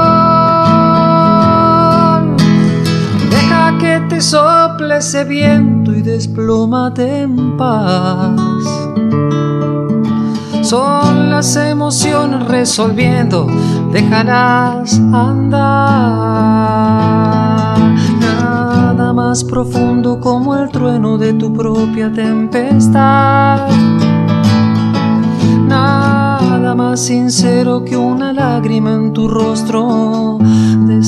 Que 4.17 4.23
sople 4.23 4.97
ese 4.97 5.25
viento 5.25 5.93
y 5.93 6.01
desplómate 6.01 7.21
en 7.21 7.55
paz. 7.59 8.41
Son 10.63 11.29
las 11.29 11.55
emociones 11.57 12.49
resolviendo, 12.49 13.47
déjalas 13.93 14.99
andar. 15.13 15.61
Nada 18.19 19.13
más 19.13 19.45
profundo 19.45 20.19
como 20.19 20.57
el 20.57 20.71
trueno 20.71 21.19
de 21.19 21.35
tu 21.35 21.53
propia 21.53 22.11
tempestad. 22.11 23.69
Nada 25.69 26.75
más 26.75 27.01
sincero 27.01 27.85
que 27.85 27.99
una 27.99 28.33
lágrima 28.33 28.95
en 28.95 29.13
tu 29.13 29.29
rostro 29.29 30.39
de. 30.87 31.03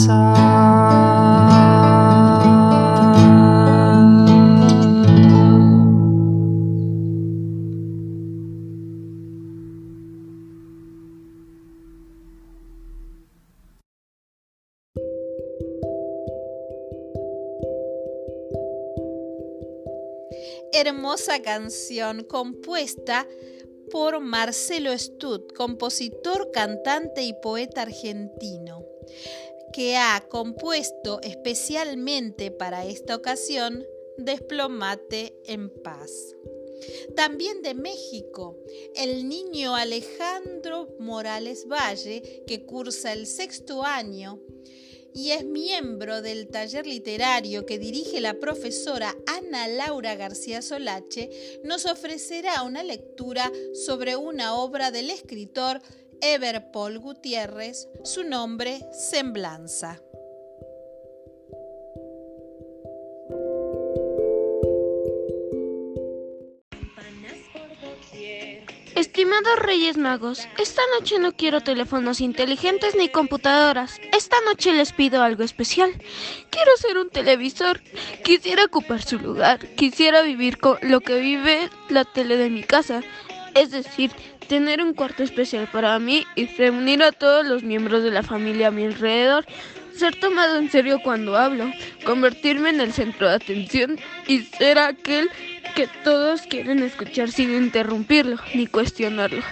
Hermosa 20.73 21.43
canción 21.43 22.25
compuesta 22.25 23.27
por 23.91 24.21
Marcelo 24.21 24.97
Stud, 24.97 25.49
compositor, 25.57 26.51
cantante 26.53 27.23
y 27.23 27.33
poeta 27.33 27.83
argentino, 27.83 28.85
que 29.73 29.97
ha 29.97 30.25
compuesto 30.29 31.21
especialmente 31.23 32.51
para 32.51 32.85
esta 32.87 33.17
ocasión 33.17 33.85
Desplomate 34.19 35.41
en 35.47 35.71
paz. 35.71 36.35
También 37.15 37.63
de 37.63 37.75
México, 37.75 38.57
el 38.95 39.29
niño 39.29 39.75
Alejandro 39.75 40.89
Morales 40.99 41.67
Valle, 41.67 42.45
que 42.47 42.65
cursa 42.65 43.13
el 43.13 43.27
sexto 43.27 43.85
año 43.85 44.41
y 45.15 45.31
es 45.31 45.45
miembro 45.45 46.23
del 46.23 46.49
taller 46.49 46.87
literario 46.87 47.67
que 47.67 47.79
dirige 47.79 48.21
la 48.21 48.35
profesora 48.35 49.15
Ana 49.27 49.69
Laura 49.69 50.15
García 50.15 50.63
Solache, 50.63 51.31
nos 51.65 51.87
ofrecerá 51.87 52.63
una 52.63 52.83
lectura 52.83 53.51
sobre 53.87 54.17
una 54.17 54.55
obra 54.55 54.91
del 54.91 55.11
escritor 55.11 55.81
Eber 56.21 56.71
Paul 56.73 56.99
Gutiérrez, 56.99 57.89
su 58.05 58.25
nombre 58.25 58.81
Semblanza. 58.93 60.03
Estimados 69.19 69.59
Reyes 69.59 69.97
Magos, 69.97 70.47
esta 70.59 70.81
noche 70.97 71.19
no 71.19 71.33
quiero 71.33 71.61
teléfonos 71.61 72.21
inteligentes 72.21 72.95
ni 72.95 73.09
computadoras. 73.09 74.01
Esta 74.17 74.37
noche 74.47 74.73
les 74.73 74.93
pido 74.93 75.25
algo 75.25 75.43
especial. 75.43 75.91
Quiero 76.51 76.71
ser 76.77 76.99
un 76.99 77.11
televisor. 77.11 77.81
Quisiera 78.23 78.67
ocupar 78.67 79.03
su 79.03 79.19
lugar. 79.19 79.59
Quisiera 79.75 80.23
vivir 80.23 80.59
con 80.59 80.79
lo 80.83 81.01
que 81.01 81.19
vive 81.19 81.69
la 81.89 82.05
tele 82.05 82.37
de 82.37 82.49
mi 82.49 82.63
casa. 82.63 83.03
Es 83.57 83.73
decir, 83.73 84.13
tener 84.47 84.81
un 84.81 84.95
cuarto 84.95 85.25
especial 85.25 85.69
para 85.73 85.99
mí 85.99 86.25
y 86.37 86.47
reunir 86.47 87.03
a 87.03 87.11
todos 87.11 87.45
los 87.45 87.65
miembros 87.65 88.05
de 88.05 88.13
la 88.13 88.23
familia 88.23 88.69
a 88.69 88.71
mi 88.71 88.85
alrededor. 88.85 89.47
Ser 89.97 90.15
tomado 90.21 90.59
en 90.59 90.71
serio 90.71 91.01
cuando 91.03 91.37
hablo, 91.37 91.69
convertirme 92.05 92.71
en 92.71 92.81
el 92.81 92.93
centro 92.93 93.29
de 93.29 93.35
atención 93.35 93.99
y 94.29 94.43
ser 94.43 94.79
aquel 94.79 95.29
que 95.79 95.87
todos 96.03 96.43
quieren 96.43 96.83
escuchar 96.83 97.31
sin 97.31 97.55
interrumpirlo 97.55 98.37
ni 98.53 98.67
cuestionarlo. 98.67 99.45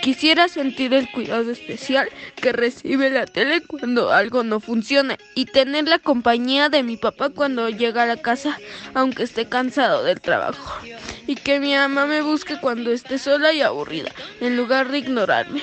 Quisiera 0.00 0.48
sentir 0.48 0.94
el 0.94 1.10
cuidado 1.10 1.50
especial 1.50 2.08
que 2.36 2.52
recibe 2.52 3.10
la 3.10 3.26
tele 3.26 3.60
cuando 3.60 4.10
algo 4.10 4.42
no 4.42 4.60
funciona 4.60 5.18
y 5.34 5.44
tener 5.44 5.86
la 5.86 5.98
compañía 5.98 6.70
de 6.70 6.82
mi 6.82 6.96
papá 6.96 7.28
cuando 7.28 7.68
llega 7.68 8.04
a 8.04 8.06
la 8.06 8.16
casa 8.16 8.58
aunque 8.94 9.24
esté 9.24 9.50
cansado 9.50 10.02
del 10.02 10.22
trabajo. 10.22 10.80
Y 11.26 11.34
que 11.34 11.60
mi 11.60 11.74
mamá 11.74 12.06
me 12.06 12.22
busque 12.22 12.58
cuando 12.58 12.90
esté 12.90 13.18
sola 13.18 13.52
y 13.52 13.60
aburrida 13.60 14.12
en 14.40 14.56
lugar 14.56 14.88
de 14.90 14.96
ignorarme. 15.00 15.60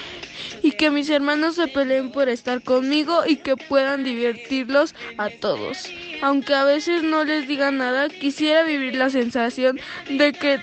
Y 0.64 0.72
que 0.72 0.90
mis 0.90 1.10
hermanos 1.10 1.56
se 1.56 1.68
peleen 1.68 2.12
por 2.12 2.28
estar 2.30 2.64
conmigo 2.64 3.24
y 3.28 3.36
que 3.36 3.56
puedan 3.56 4.04
divertirlos 4.04 4.96
a 5.20 5.30
todos. 5.30 5.88
Aunque 6.24 6.56
a 6.56 6.64
veces 6.64 7.04
no 7.04 7.24
les 7.24 7.48
diga 7.48 7.70
nada, 7.70 8.10
quisiera 8.10 8.64
vivir 8.64 8.96
la 8.96 9.12
sensación 9.12 9.80
de 10.10 10.34
que 10.34 10.60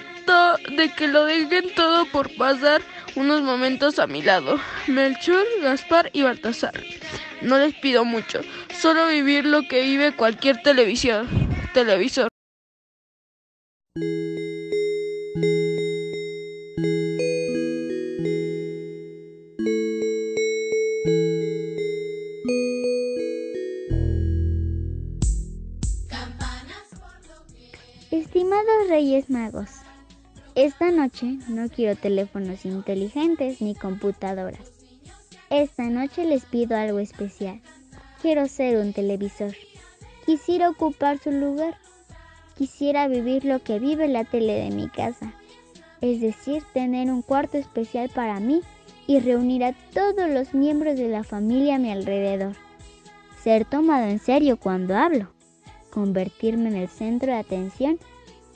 de 0.77 0.93
que 0.97 1.09
lo 1.09 1.25
dejen 1.25 1.75
todo 1.75 2.07
por 2.07 2.35
pasar 2.37 2.83
unos 3.17 3.43
momentos 3.43 3.99
a 3.99 4.07
mi 4.07 4.23
lado. 4.23 4.61
Melchor, 4.87 5.45
Gaspar 5.63 6.11
y 6.13 6.23
Baltasar. 6.23 6.75
No 7.43 7.59
les 7.59 7.75
pido 7.75 8.05
mucho, 8.05 8.41
solo 8.81 9.07
vivir 9.09 9.45
lo 9.45 9.67
que 9.67 9.83
vive 9.83 10.13
cualquier 10.15 10.63
televisión, 10.63 11.29
televisor. 11.73 12.29
Reyes 28.89 29.31
Magos. 29.31 29.71
Esta 30.55 30.91
noche 30.91 31.39
no 31.49 31.69
quiero 31.69 31.97
teléfonos 31.97 32.67
inteligentes 32.67 33.63
ni 33.63 33.75
computadoras. 33.75 34.73
Esta 35.49 35.85
noche 35.85 36.25
les 36.25 36.45
pido 36.45 36.77
algo 36.77 36.99
especial. 36.99 37.61
Quiero 38.21 38.47
ser 38.49 38.77
un 38.77 38.93
televisor. 38.93 39.55
Quisiera 40.27 40.69
ocupar 40.69 41.19
su 41.19 41.31
lugar. 41.31 41.79
Quisiera 42.59 43.09
vivir 43.09 43.45
lo 43.45 43.63
que 43.63 43.79
vive 43.79 44.09
la 44.09 44.25
tele 44.25 44.53
de 44.53 44.71
mi 44.71 44.89
casa. 44.89 45.33
Es 46.03 46.21
decir, 46.21 46.63
tener 46.75 47.11
un 47.11 47.23
cuarto 47.23 47.57
especial 47.57 48.11
para 48.11 48.41
mí 48.41 48.61
y 49.07 49.21
reunir 49.21 49.65
a 49.65 49.73
todos 49.95 50.29
los 50.29 50.53
miembros 50.53 50.97
de 50.97 51.09
la 51.09 51.25
familia 51.25 51.77
a 51.77 51.79
mi 51.79 51.91
alrededor. 51.91 52.57
Ser 53.43 53.65
tomado 53.65 54.07
en 54.07 54.19
serio 54.19 54.59
cuando 54.59 54.97
hablo. 54.97 55.31
Convertirme 55.91 56.69
en 56.69 56.77
el 56.77 56.89
centro 56.89 57.33
de 57.33 57.39
atención 57.39 57.99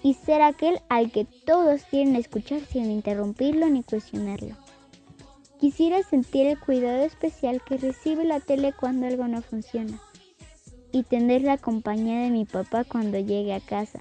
y 0.05 0.13
ser 0.13 0.43
aquel 0.43 0.81
al 0.91 1.11
que 1.11 1.25
todos 1.25 1.83
quieren 1.85 2.15
escuchar 2.15 2.61
sin 2.61 2.91
interrumpirlo 2.91 3.71
ni 3.71 3.83
cuestionarlo. 3.83 4.55
Quisiera 5.59 6.03
sentir 6.03 6.47
el 6.47 6.61
cuidado 6.61 7.05
especial 7.05 7.63
que 7.67 7.79
recibe 7.79 8.25
la 8.25 8.39
tele 8.39 8.75
cuando 8.79 9.07
algo 9.07 9.27
no 9.29 9.41
funciona 9.41 9.99
y 10.93 11.05
tener 11.05 11.41
la 11.41 11.57
compañía 11.57 12.21
de 12.21 12.29
mi 12.29 12.45
papá 12.45 12.85
cuando 12.85 13.19
llegue 13.19 13.55
a 13.55 13.61
casa, 13.61 13.99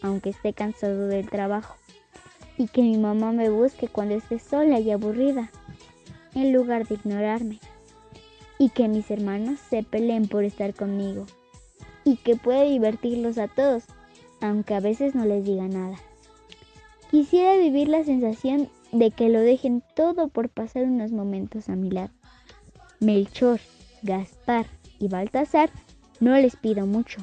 aunque 0.00 0.30
esté 0.30 0.54
cansado 0.54 1.06
del 1.06 1.28
trabajo, 1.28 1.76
y 2.56 2.66
que 2.66 2.80
mi 2.80 2.96
mamá 2.96 3.30
me 3.32 3.50
busque 3.50 3.88
cuando 3.88 4.14
esté 4.14 4.38
sola 4.38 4.80
y 4.80 4.90
aburrida, 4.90 5.50
en 6.34 6.54
lugar 6.54 6.88
de 6.88 6.94
ignorarme, 6.94 7.60
y 8.58 8.70
que 8.70 8.88
mis 8.88 9.10
hermanos 9.10 9.60
se 9.68 9.82
peleen 9.82 10.28
por 10.28 10.44
estar 10.44 10.72
conmigo, 10.72 11.26
y 12.04 12.16
que 12.16 12.36
pueda 12.36 12.62
divertirlos 12.62 13.36
a 13.36 13.48
todos 13.48 13.84
aunque 14.42 14.74
a 14.74 14.80
veces 14.80 15.14
no 15.14 15.24
les 15.24 15.44
diga 15.44 15.68
nada. 15.68 15.96
Quisiera 17.10 17.56
vivir 17.56 17.88
la 17.88 18.04
sensación 18.04 18.68
de 18.90 19.10
que 19.10 19.28
lo 19.28 19.40
dejen 19.40 19.82
todo 19.94 20.28
por 20.28 20.48
pasar 20.48 20.84
unos 20.84 21.12
momentos 21.12 21.68
a 21.68 21.76
mi 21.76 21.90
lado. 21.90 22.10
Melchor, 23.00 23.60
Gaspar 24.02 24.66
y 24.98 25.08
Baltasar 25.08 25.70
no 26.20 26.36
les 26.36 26.56
pido 26.56 26.86
mucho, 26.86 27.20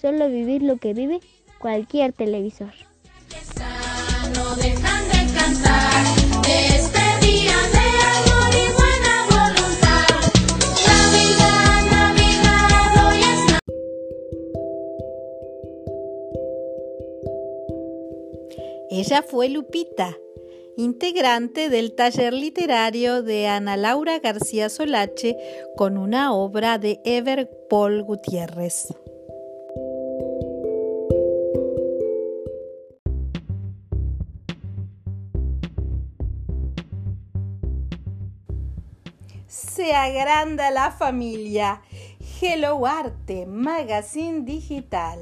solo 0.00 0.28
vivir 0.28 0.62
lo 0.62 0.76
que 0.76 0.94
vive 0.94 1.20
cualquier 1.58 2.12
televisor. 2.12 2.72
Ella 18.98 19.22
fue 19.22 19.50
Lupita, 19.50 20.16
integrante 20.78 21.68
del 21.68 21.94
taller 21.94 22.32
literario 22.32 23.22
de 23.22 23.46
Ana 23.46 23.76
Laura 23.76 24.20
García 24.20 24.70
Solache 24.70 25.36
con 25.76 25.98
una 25.98 26.32
obra 26.32 26.78
de 26.78 27.02
Ever 27.04 27.46
Paul 27.68 28.04
Gutiérrez. 28.04 28.94
Se 39.46 39.92
agranda 39.92 40.70
la 40.70 40.90
familia. 40.90 41.82
Hello 42.40 42.86
Arte, 42.86 43.44
Magazine 43.44 44.46
Digital. 44.46 45.20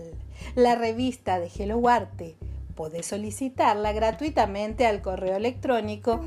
La 0.55 0.77
revista 0.77 1.41
de 1.41 1.51
Hello 1.59 1.89
Arte 1.89 2.37
Podés 2.75 3.07
solicitarla 3.07 3.93
gratuitamente 3.93 4.87
al 4.87 5.01
correo 5.01 5.37
electrónico 5.37 6.21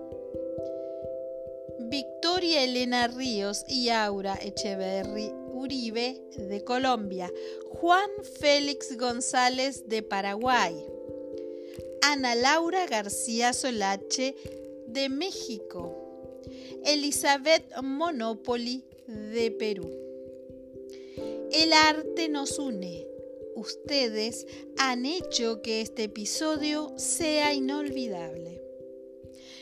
Victoria 1.90 2.64
Elena 2.64 3.06
Ríos 3.06 3.66
y 3.68 3.90
Aura 3.90 4.38
Echeverri 4.40 5.30
Uribe 5.52 6.22
de 6.38 6.64
Colombia, 6.64 7.30
Juan 7.68 8.10
Félix 8.40 8.96
González 8.96 9.86
de 9.90 10.02
Paraguay, 10.02 10.74
Ana 12.06 12.34
Laura 12.34 12.86
García 12.86 13.54
Solache 13.54 14.36
de 14.86 15.08
México, 15.08 16.42
Elizabeth 16.84 17.64
Monopoly 17.82 18.84
de 19.06 19.50
Perú. 19.50 19.90
El 21.50 21.72
arte 21.72 22.28
nos 22.28 22.58
une. 22.58 23.06
Ustedes 23.56 24.46
han 24.76 25.06
hecho 25.06 25.62
que 25.62 25.80
este 25.80 26.04
episodio 26.04 26.92
sea 26.98 27.54
inolvidable. 27.54 28.60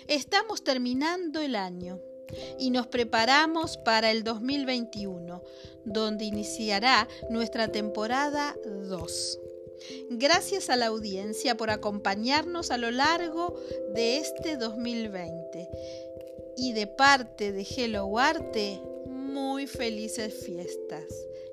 Estamos 0.08 0.64
terminando 0.64 1.40
el 1.40 1.54
año 1.54 2.00
y 2.58 2.70
nos 2.70 2.88
preparamos 2.88 3.76
para 3.76 4.10
el 4.10 4.24
2021, 4.24 5.44
donde 5.84 6.24
iniciará 6.24 7.06
nuestra 7.30 7.68
temporada 7.68 8.56
2. 8.64 9.38
Gracias 10.10 10.70
a 10.70 10.76
la 10.76 10.86
audiencia 10.86 11.56
por 11.56 11.70
acompañarnos 11.70 12.70
a 12.70 12.78
lo 12.78 12.90
largo 12.90 13.54
de 13.94 14.18
este 14.18 14.56
2020 14.56 15.68
y 16.56 16.72
de 16.72 16.86
parte 16.86 17.52
de 17.52 17.66
Hello 17.68 18.18
Arte, 18.18 18.80
muy 19.06 19.66
felices 19.66 20.34
fiestas 20.44 21.04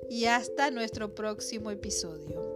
y 0.08 0.26
hasta 0.26 0.70
nuestro 0.70 1.14
próximo 1.14 1.70
episodio. 1.70 2.49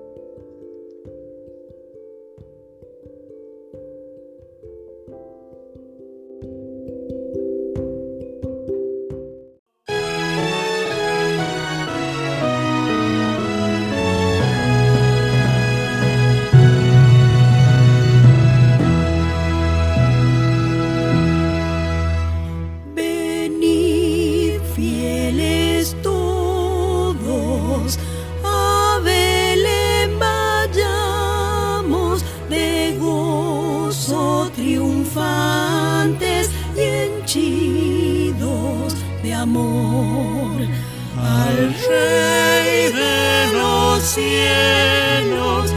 de 37.36 39.34
amor 39.34 40.62
al 41.18 41.74
Rey 41.88 42.92
de 42.92 43.52
los 43.52 44.02
cielos. 44.02 45.73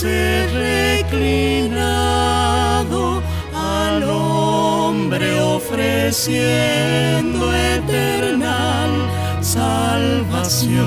se 0.00 0.46
reclinado 1.10 3.20
al 3.52 4.04
hombre 4.04 5.40
ofreciendo 5.40 7.52
eternal 7.52 8.90
salvación. 9.40 10.78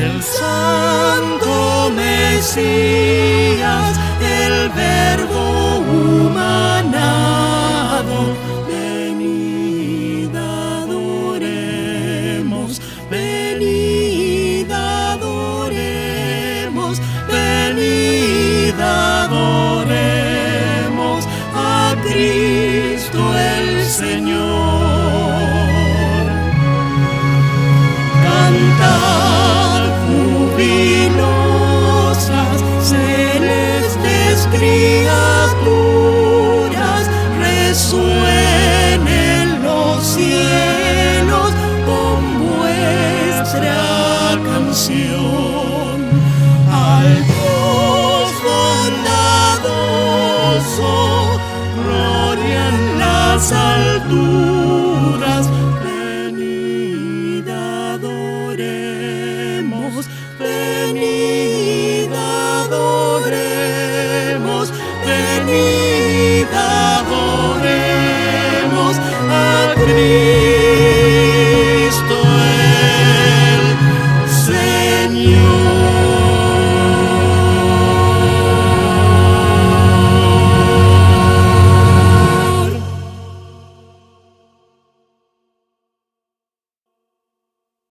El 0.00 0.20
santo 0.20 1.92
Mesías, 1.94 3.96
el 4.20 4.68
verdadero 4.70 5.21